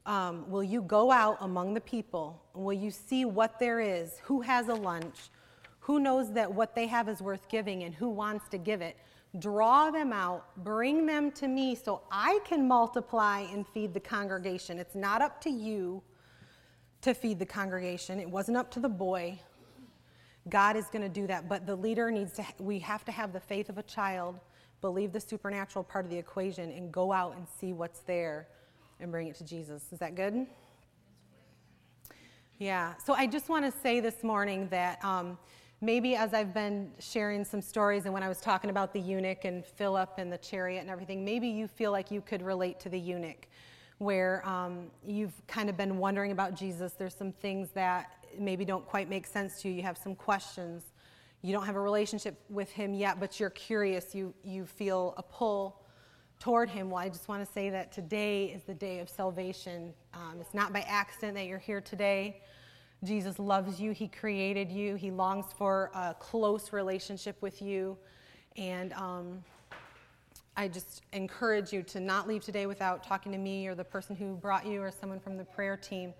um, 0.06 0.48
will 0.48 0.64
you 0.64 0.84
go 0.84 1.10
out 1.10 1.38
among 1.42 1.74
the 1.74 1.82
people 1.82 2.40
and 2.54 2.64
will 2.64 2.74
you 2.74 2.92
see 2.92 3.26
what 3.26 3.60
there 3.60 3.80
is 3.80 4.20
who 4.22 4.42
has 4.42 4.68
a 4.68 4.74
lunch 4.76 5.32
who 5.80 6.00
knows 6.00 6.32
that 6.34 6.54
what 6.54 6.76
they 6.76 6.86
have 6.86 7.10
is 7.10 7.24
worth 7.24 7.50
giving 7.50 7.86
and 7.86 7.96
who 7.96 8.10
wants 8.10 8.48
to 8.50 8.60
give 8.60 8.82
it? 8.82 8.98
Draw 9.40 9.90
them 9.90 10.14
out 10.14 10.46
bring 10.58 11.08
them 11.08 11.32
to 11.32 11.48
me 11.48 11.74
so 11.74 12.04
i 12.12 12.38
can 12.46 12.68
multiply 12.68 13.40
and 13.52 13.68
feed 13.70 13.96
the 13.96 14.00
congregation. 14.00 14.78
It's 14.78 14.94
not 14.94 15.24
up 15.24 15.42
to 15.42 15.50
you 15.50 16.04
to 17.02 17.16
feed 17.16 17.40
the 17.40 17.48
congregation. 17.48 18.20
It 18.20 18.30
wasn't 18.30 18.58
up 18.58 18.70
to 18.74 18.80
the 18.80 18.90
boy 18.90 19.40
god 20.50 20.76
is 20.76 20.86
going 20.86 21.02
to 21.02 21.10
do 21.10 21.28
that 21.28 21.48
but 21.50 21.66
the 21.66 21.76
leader 21.76 22.12
needs 22.12 22.34
to 22.34 22.46
we 22.60 22.80
have 22.80 23.04
to 23.06 23.12
have 23.12 23.34
the 23.34 23.40
faith 23.40 23.70
of 23.70 23.78
a 23.78 23.84
child 23.84 24.40
believe 24.82 25.12
the 25.12 25.20
supernatural 25.20 25.84
part 25.84 26.06
of 26.06 26.12
the 26.12 26.18
equation 26.18 26.72
and 26.72 26.92
go 26.92 27.12
out 27.12 27.36
and 27.36 27.48
see 27.60 27.74
what's 27.74 28.02
there 28.02 28.48
and 29.00 29.12
bring 29.12 29.28
it 29.28 29.36
to 29.36 29.44
Jesus. 29.44 29.84
Is 29.92 30.00
that 30.00 30.16
good? 30.16 30.46
Yeah. 32.60 32.94
So 33.04 33.14
I 33.14 33.28
just 33.28 33.50
want 33.50 33.66
to 33.66 33.80
say 33.82 34.00
this 34.00 34.24
morning 34.24 34.68
that 34.70 35.04
um, 35.04 35.38
maybe 35.82 36.16
as 36.16 36.34
I've 36.34 36.54
been 36.54 36.92
sharing 37.00 37.44
some 37.44 37.62
stories 37.62 38.06
and 38.06 38.14
when 38.14 38.24
I 38.24 38.30
was 38.30 38.40
talking 38.40 38.70
about 38.70 38.94
the 38.94 39.00
eunuch 39.00 39.44
and 39.44 39.66
Philip 39.66 40.14
and 40.18 40.32
the 40.32 40.38
chariot 40.38 40.82
and 40.82 40.90
everything, 40.90 41.26
maybe 41.26 41.48
you 41.48 41.68
feel 41.68 41.92
like 41.92 42.12
you 42.12 42.22
could 42.22 42.42
relate 42.42 42.80
to 42.82 42.90
the 42.90 43.00
eunuch 43.00 43.48
where 43.98 44.48
um, 44.48 44.92
you've 45.06 45.34
kind 45.48 45.70
of 45.70 45.78
been 45.78 45.98
wondering 45.98 46.32
about 46.32 46.54
Jesus. 46.54 46.94
There's 46.94 47.16
some 47.16 47.32
things 47.32 47.70
that 47.72 48.12
maybe 48.40 48.66
don't 48.66 48.86
quite 48.86 49.10
make 49.10 49.26
sense 49.26 49.62
to 49.62 49.70
you. 49.70 49.76
You 49.76 49.84
have 49.84 49.98
some 49.98 50.16
questions 50.16 50.84
you 51.46 51.54
don't 51.54 51.68
have 51.68 51.76
a 51.76 51.80
relationship 51.80 52.42
with 52.50 52.72
him 52.72 52.96
yet, 52.96 53.20
but 53.20 53.40
you're 53.40 53.52
curious, 53.52 54.16
you, 54.16 54.34
you 54.44 54.66
feel 54.66 55.14
a 55.16 55.22
pull 55.22 55.84
toward 56.40 56.72
him. 56.72 56.90
Well, 56.90 57.04
I 57.04 57.08
just 57.08 57.28
want 57.28 57.46
to 57.46 57.54
say 57.54 57.70
that 57.70 57.92
today 57.92 58.46
is 58.46 58.64
the 58.64 58.74
day 58.74 58.98
of 58.98 59.08
salvation. 59.08 59.94
Um, 60.16 60.38
it's 60.42 60.56
not 60.56 60.74
by 60.74 60.80
accident 60.88 61.36
that 61.36 61.46
you're 61.46 61.60
here 61.60 61.82
today. 61.82 62.42
Jesus 63.04 63.38
loves 63.38 63.80
you, 63.80 63.92
He 63.92 64.08
created 64.08 64.72
you, 64.72 64.96
He 64.96 65.12
longs 65.12 65.46
for 65.56 65.92
a 65.94 66.16
close 66.20 66.74
relationship 66.74 67.40
with 67.44 67.62
you. 67.62 67.96
And 68.58 68.92
um, 68.94 69.44
I 70.58 70.68
just 70.68 71.04
encourage 71.14 71.72
you 71.72 71.84
to 71.84 72.00
not 72.00 72.28
leave 72.28 72.44
today 72.44 72.66
without 72.66 73.04
talking 73.04 73.32
to 73.34 73.38
me 73.38 73.68
or 73.68 73.76
the 73.76 73.84
person 73.84 74.16
who 74.16 74.34
brought 74.34 74.66
you 74.66 74.82
or 74.82 74.90
someone 74.90 75.20
from 75.20 75.38
the 75.38 75.46
prayer 75.46 75.78
team 75.78 76.12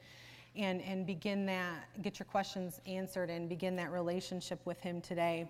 and, 0.58 0.82
and 0.82 1.06
begin 1.06 1.46
that, 1.46 1.88
get 2.02 2.20
your 2.20 2.26
questions 2.26 2.82
answered 2.86 3.30
and 3.30 3.48
begin 3.50 3.76
that 3.76 3.92
relationship 3.92 4.60
with 4.66 4.80
Him 4.80 5.02
today. 5.02 5.50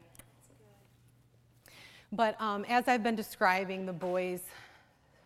But 2.12 2.40
um, 2.42 2.66
as 2.70 2.88
I've 2.88 3.04
been 3.04 3.16
describing 3.16 3.86
the 3.86 3.94
boy's 3.94 4.44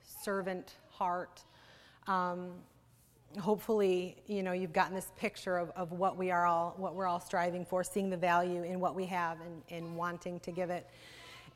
servant 0.04 0.76
heart, 0.90 1.44
um, 2.08 2.52
hopefully, 3.40 4.16
you 4.28 4.42
know, 4.42 4.54
you've 4.54 4.74
gotten 4.74 4.96
this 4.96 5.12
picture 5.18 5.58
of, 5.58 5.70
of 5.76 5.92
what 5.92 6.18
we 6.18 6.32
are 6.32 6.46
all, 6.46 6.74
what 6.78 6.96
we're 6.96 7.06
all 7.06 7.20
striving 7.20 7.66
for, 7.66 7.84
seeing 7.84 8.10
the 8.10 8.18
value 8.18 8.64
in 8.64 8.80
what 8.80 8.96
we 8.96 9.06
have 9.06 9.38
and, 9.42 9.62
and 9.70 9.96
wanting 9.96 10.40
to 10.42 10.52
give 10.52 10.70
it. 10.70 10.88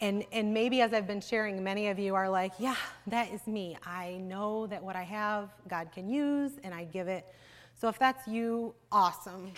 And, 0.01 0.25
and 0.31 0.53
maybe 0.53 0.81
as 0.81 0.93
I've 0.93 1.07
been 1.07 1.21
sharing, 1.21 1.63
many 1.63 1.87
of 1.87 1.97
you 1.97 2.13
are 2.15 2.29
like, 2.29 2.53
yeah, 2.59 2.75
that 3.07 3.31
is 3.31 3.45
me. 3.47 3.77
I 3.85 4.17
know 4.17 4.67
that 4.67 4.83
what 4.83 4.95
I 4.95 5.03
have, 5.03 5.49
God 5.67 5.89
can 5.93 6.09
use, 6.09 6.51
and 6.63 6.73
I 6.73 6.83
give 6.83 7.07
it 7.07 7.25
so 7.83 7.89
if 7.89 7.99
that's 7.99 8.25
you, 8.29 8.73
awesome. 8.93 9.51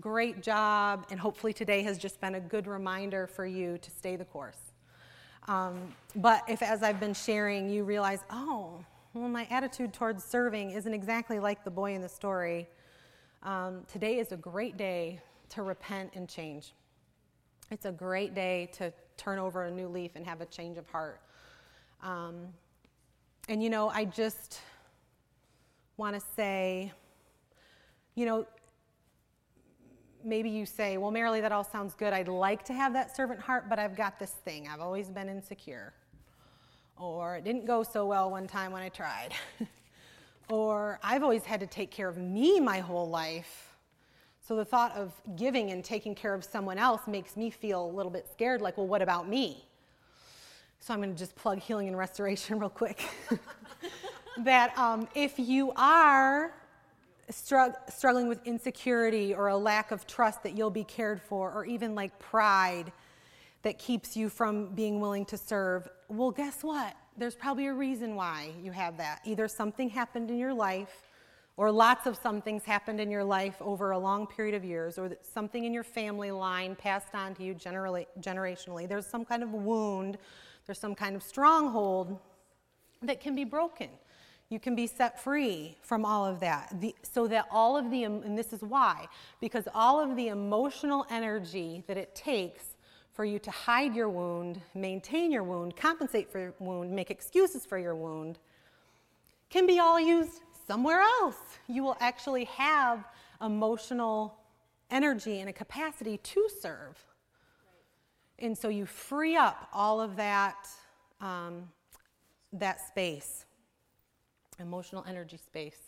Great 0.00 0.42
job. 0.42 1.04
And 1.10 1.20
hopefully 1.20 1.52
today 1.52 1.82
has 1.82 1.98
just 1.98 2.18
been 2.18 2.36
a 2.36 2.40
good 2.40 2.66
reminder 2.66 3.26
for 3.26 3.44
you 3.44 3.76
to 3.76 3.90
stay 3.90 4.16
the 4.16 4.24
course. 4.24 4.72
Um, 5.46 5.94
but 6.16 6.42
if, 6.48 6.62
as 6.62 6.82
I've 6.82 6.98
been 6.98 7.12
sharing, 7.12 7.68
you 7.68 7.84
realize, 7.84 8.20
oh, 8.30 8.82
well, 9.12 9.28
my 9.28 9.46
attitude 9.50 9.92
towards 9.92 10.24
serving 10.24 10.70
isn't 10.70 10.94
exactly 10.94 11.38
like 11.38 11.62
the 11.62 11.70
boy 11.70 11.94
in 11.94 12.00
the 12.00 12.08
story, 12.08 12.66
um, 13.42 13.82
today 13.92 14.20
is 14.20 14.32
a 14.32 14.38
great 14.38 14.78
day 14.78 15.20
to 15.50 15.62
repent 15.62 16.12
and 16.14 16.30
change. 16.30 16.72
It's 17.70 17.84
a 17.84 17.92
great 17.92 18.34
day 18.34 18.70
to 18.78 18.90
turn 19.18 19.38
over 19.38 19.64
a 19.64 19.70
new 19.70 19.88
leaf 19.88 20.12
and 20.14 20.24
have 20.24 20.40
a 20.40 20.46
change 20.46 20.78
of 20.78 20.88
heart. 20.88 21.20
Um, 22.02 22.54
and 23.50 23.62
you 23.62 23.68
know, 23.68 23.90
I 23.90 24.06
just 24.06 24.62
want 25.98 26.14
to 26.14 26.22
say, 26.34 26.92
you 28.20 28.26
know, 28.26 28.46
maybe 30.22 30.50
you 30.50 30.66
say, 30.66 30.98
well, 30.98 31.10
Marilee, 31.10 31.40
that 31.40 31.52
all 31.52 31.64
sounds 31.64 31.94
good. 31.94 32.12
I'd 32.12 32.28
like 32.28 32.62
to 32.66 32.74
have 32.74 32.92
that 32.92 33.16
servant 33.16 33.40
heart, 33.40 33.70
but 33.70 33.78
I've 33.78 33.96
got 33.96 34.18
this 34.18 34.32
thing. 34.32 34.68
I've 34.68 34.82
always 34.82 35.08
been 35.08 35.30
insecure. 35.30 35.94
Or 36.98 37.36
it 37.36 37.44
didn't 37.44 37.64
go 37.64 37.82
so 37.82 38.04
well 38.04 38.30
one 38.30 38.46
time 38.46 38.72
when 38.72 38.82
I 38.82 38.90
tried. 38.90 39.30
or 40.50 41.00
I've 41.02 41.22
always 41.22 41.44
had 41.44 41.60
to 41.60 41.66
take 41.66 41.90
care 41.90 42.10
of 42.10 42.18
me 42.18 42.60
my 42.60 42.80
whole 42.80 43.08
life. 43.08 43.74
So 44.46 44.54
the 44.54 44.66
thought 44.66 44.94
of 44.96 45.14
giving 45.36 45.70
and 45.70 45.82
taking 45.82 46.14
care 46.14 46.34
of 46.34 46.44
someone 46.44 46.76
else 46.76 47.06
makes 47.06 47.38
me 47.38 47.48
feel 47.48 47.86
a 47.86 47.90
little 47.90 48.12
bit 48.12 48.28
scared 48.30 48.60
like, 48.60 48.76
well, 48.76 48.86
what 48.86 49.00
about 49.00 49.30
me? 49.30 49.64
So 50.78 50.92
I'm 50.92 51.00
going 51.00 51.14
to 51.14 51.18
just 51.18 51.34
plug 51.36 51.58
healing 51.58 51.88
and 51.88 51.96
restoration 51.96 52.58
real 52.60 52.68
quick. 52.68 53.02
that 54.44 54.76
um, 54.76 55.08
if 55.14 55.38
you 55.38 55.72
are 55.74 56.52
struggling 57.30 58.28
with 58.28 58.46
insecurity 58.46 59.34
or 59.34 59.48
a 59.48 59.56
lack 59.56 59.90
of 59.90 60.06
trust 60.06 60.42
that 60.42 60.56
you'll 60.56 60.70
be 60.70 60.84
cared 60.84 61.20
for, 61.20 61.52
or 61.52 61.64
even 61.64 61.94
like 61.94 62.18
pride 62.18 62.92
that 63.62 63.78
keeps 63.78 64.16
you 64.16 64.28
from 64.28 64.74
being 64.74 65.00
willing 65.00 65.24
to 65.26 65.36
serve, 65.36 65.88
well, 66.08 66.30
guess 66.30 66.62
what? 66.62 66.94
There's 67.16 67.34
probably 67.34 67.66
a 67.66 67.74
reason 67.74 68.14
why 68.14 68.52
you 68.62 68.72
have 68.72 68.96
that. 68.96 69.20
Either 69.24 69.48
something 69.48 69.90
happened 69.90 70.30
in 70.30 70.38
your 70.38 70.54
life, 70.54 71.02
or 71.56 71.70
lots 71.70 72.06
of 72.06 72.16
somethings 72.16 72.64
happened 72.64 73.00
in 73.00 73.10
your 73.10 73.24
life 73.24 73.56
over 73.60 73.90
a 73.90 73.98
long 73.98 74.26
period 74.26 74.54
of 74.54 74.64
years, 74.64 74.96
or 74.96 75.10
something 75.20 75.64
in 75.64 75.74
your 75.74 75.82
family 75.84 76.30
line 76.30 76.74
passed 76.74 77.14
on 77.14 77.34
to 77.34 77.42
you 77.42 77.52
generally, 77.52 78.06
generationally. 78.20 78.88
There's 78.88 79.06
some 79.06 79.26
kind 79.26 79.42
of 79.42 79.52
wound, 79.52 80.16
there's 80.64 80.78
some 80.78 80.94
kind 80.94 81.14
of 81.14 81.22
stronghold 81.22 82.18
that 83.02 83.20
can 83.20 83.34
be 83.34 83.44
broken. 83.44 83.90
You 84.50 84.58
can 84.58 84.74
be 84.74 84.88
set 84.88 85.22
free 85.22 85.76
from 85.80 86.04
all 86.04 86.26
of 86.26 86.40
that. 86.40 86.74
The, 86.80 86.94
so 87.02 87.28
that 87.28 87.46
all 87.52 87.76
of 87.76 87.90
the, 87.90 88.04
and 88.04 88.36
this 88.36 88.52
is 88.52 88.62
why, 88.62 89.06
because 89.40 89.68
all 89.74 90.00
of 90.00 90.16
the 90.16 90.28
emotional 90.28 91.06
energy 91.08 91.84
that 91.86 91.96
it 91.96 92.14
takes 92.16 92.74
for 93.12 93.24
you 93.24 93.38
to 93.38 93.50
hide 93.50 93.94
your 93.94 94.08
wound, 94.08 94.60
maintain 94.74 95.30
your 95.30 95.44
wound, 95.44 95.76
compensate 95.76 96.30
for 96.30 96.40
your 96.40 96.54
wound, 96.58 96.90
make 96.90 97.10
excuses 97.12 97.64
for 97.64 97.78
your 97.78 97.94
wound, 97.94 98.40
can 99.50 99.66
be 99.68 99.78
all 99.78 100.00
used 100.00 100.40
somewhere 100.66 101.00
else. 101.00 101.58
You 101.68 101.84
will 101.84 101.96
actually 102.00 102.44
have 102.44 103.04
emotional 103.40 104.36
energy 104.90 105.38
and 105.38 105.48
a 105.48 105.52
capacity 105.52 106.18
to 106.18 106.48
serve. 106.60 106.98
And 108.40 108.58
so 108.58 108.68
you 108.68 108.84
free 108.84 109.36
up 109.36 109.68
all 109.72 110.00
of 110.00 110.16
that, 110.16 110.66
um, 111.20 111.68
that 112.52 112.80
space 112.80 113.44
emotional 114.60 115.04
energy 115.08 115.36
space. 115.36 115.78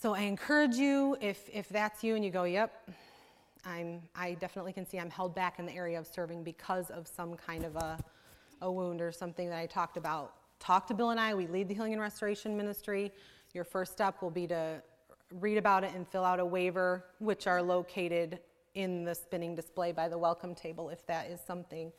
So 0.00 0.14
I 0.14 0.20
encourage 0.20 0.76
you, 0.76 1.16
if, 1.20 1.48
if 1.52 1.68
that's 1.68 2.04
you 2.04 2.14
and 2.14 2.24
you 2.24 2.30
go, 2.30 2.44
yep, 2.44 2.88
I'm, 3.64 4.02
I 4.14 4.34
definitely 4.34 4.72
can 4.72 4.86
see 4.86 4.98
I'm 4.98 5.10
held 5.10 5.34
back 5.34 5.58
in 5.58 5.66
the 5.66 5.72
area 5.72 5.98
of 5.98 6.06
serving 6.06 6.44
because 6.44 6.90
of 6.90 7.08
some 7.08 7.34
kind 7.34 7.64
of 7.64 7.76
a, 7.76 7.98
a 8.60 8.70
wound 8.70 9.00
or 9.00 9.12
something 9.12 9.48
that 9.48 9.58
I 9.58 9.66
talked 9.66 9.96
about. 9.96 10.34
Talk 10.60 10.86
to 10.88 10.94
Bill 10.94 11.10
and 11.10 11.20
I. 11.20 11.34
We 11.34 11.46
lead 11.46 11.68
the 11.68 11.74
Healing 11.74 11.92
and 11.92 12.02
Restoration 12.02 12.56
Ministry. 12.56 13.12
Your 13.52 13.64
first 13.64 13.92
step 13.92 14.20
will 14.20 14.30
be 14.30 14.46
to 14.48 14.82
read 15.40 15.56
about 15.56 15.84
it 15.84 15.92
and 15.94 16.06
fill 16.06 16.24
out 16.24 16.40
a 16.40 16.44
waiver, 16.44 17.06
which 17.18 17.46
are 17.46 17.62
located 17.62 18.40
in 18.74 19.04
the 19.04 19.14
spinning 19.14 19.54
display 19.54 19.92
by 19.92 20.08
the 20.08 20.18
welcome 20.18 20.54
table 20.54 20.90
if 20.90 21.06
that 21.06 21.30
is 21.30 21.40
something 21.40 21.92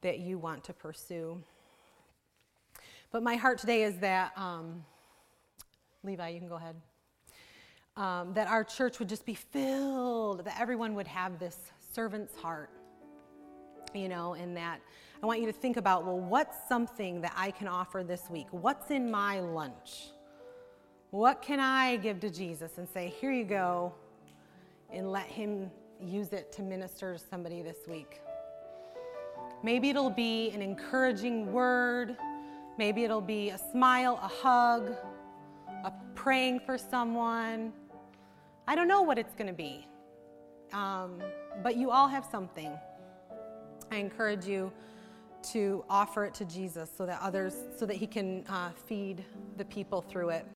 that 0.00 0.18
you 0.18 0.38
want 0.38 0.64
to 0.64 0.72
pursue. 0.72 1.42
But 3.10 3.22
my 3.22 3.36
heart 3.36 3.58
today 3.58 3.84
is 3.84 3.96
that, 3.98 4.32
um, 4.36 4.84
Levi, 6.04 6.28
you 6.28 6.40
can 6.40 6.48
go 6.48 6.56
ahead. 6.56 6.76
Um, 7.96 8.34
that 8.34 8.48
our 8.48 8.62
church 8.62 8.98
would 8.98 9.08
just 9.08 9.24
be 9.24 9.34
filled, 9.34 10.44
that 10.44 10.60
everyone 10.60 10.94
would 10.94 11.08
have 11.08 11.38
this 11.38 11.56
servant's 11.92 12.36
heart, 12.36 12.70
you 13.94 14.08
know, 14.08 14.34
and 14.34 14.56
that 14.56 14.80
I 15.22 15.26
want 15.26 15.40
you 15.40 15.46
to 15.46 15.52
think 15.52 15.78
about 15.78 16.04
well, 16.04 16.20
what's 16.20 16.56
something 16.68 17.22
that 17.22 17.32
I 17.34 17.50
can 17.50 17.66
offer 17.66 18.04
this 18.04 18.30
week? 18.30 18.46
What's 18.50 18.90
in 18.90 19.10
my 19.10 19.40
lunch? 19.40 20.10
What 21.10 21.40
can 21.40 21.58
I 21.58 21.96
give 21.96 22.20
to 22.20 22.30
Jesus 22.30 22.76
and 22.76 22.86
say, 22.88 23.08
here 23.20 23.32
you 23.32 23.44
go, 23.44 23.94
and 24.92 25.10
let 25.10 25.26
Him 25.26 25.70
use 26.00 26.34
it 26.34 26.52
to 26.52 26.62
minister 26.62 27.14
to 27.14 27.18
somebody 27.18 27.62
this 27.62 27.78
week? 27.88 28.20
Maybe 29.62 29.88
it'll 29.88 30.10
be 30.10 30.50
an 30.50 30.62
encouraging 30.62 31.50
word. 31.50 32.16
Maybe 32.78 33.02
it'll 33.02 33.20
be 33.20 33.50
a 33.50 33.58
smile, 33.58 34.20
a 34.22 34.28
hug, 34.28 34.94
a 35.84 35.92
praying 36.14 36.60
for 36.60 36.78
someone. 36.78 37.72
I 38.68 38.76
don't 38.76 38.86
know 38.86 39.02
what 39.02 39.18
it's 39.18 39.34
going 39.34 39.48
to 39.48 39.52
be. 39.52 39.84
Um, 40.72 41.20
but 41.62 41.76
you 41.76 41.90
all 41.90 42.06
have 42.06 42.24
something. 42.24 42.70
I 43.90 43.96
encourage 43.96 44.46
you 44.46 44.72
to 45.50 45.84
offer 45.90 46.24
it 46.24 46.34
to 46.34 46.44
Jesus 46.44 46.88
so 46.96 47.04
that 47.04 47.18
others, 47.20 47.54
so 47.76 47.84
that 47.84 47.96
He 47.96 48.06
can 48.06 48.44
uh, 48.48 48.70
feed 48.86 49.24
the 49.56 49.64
people 49.64 50.00
through 50.00 50.30
it. 50.30 50.46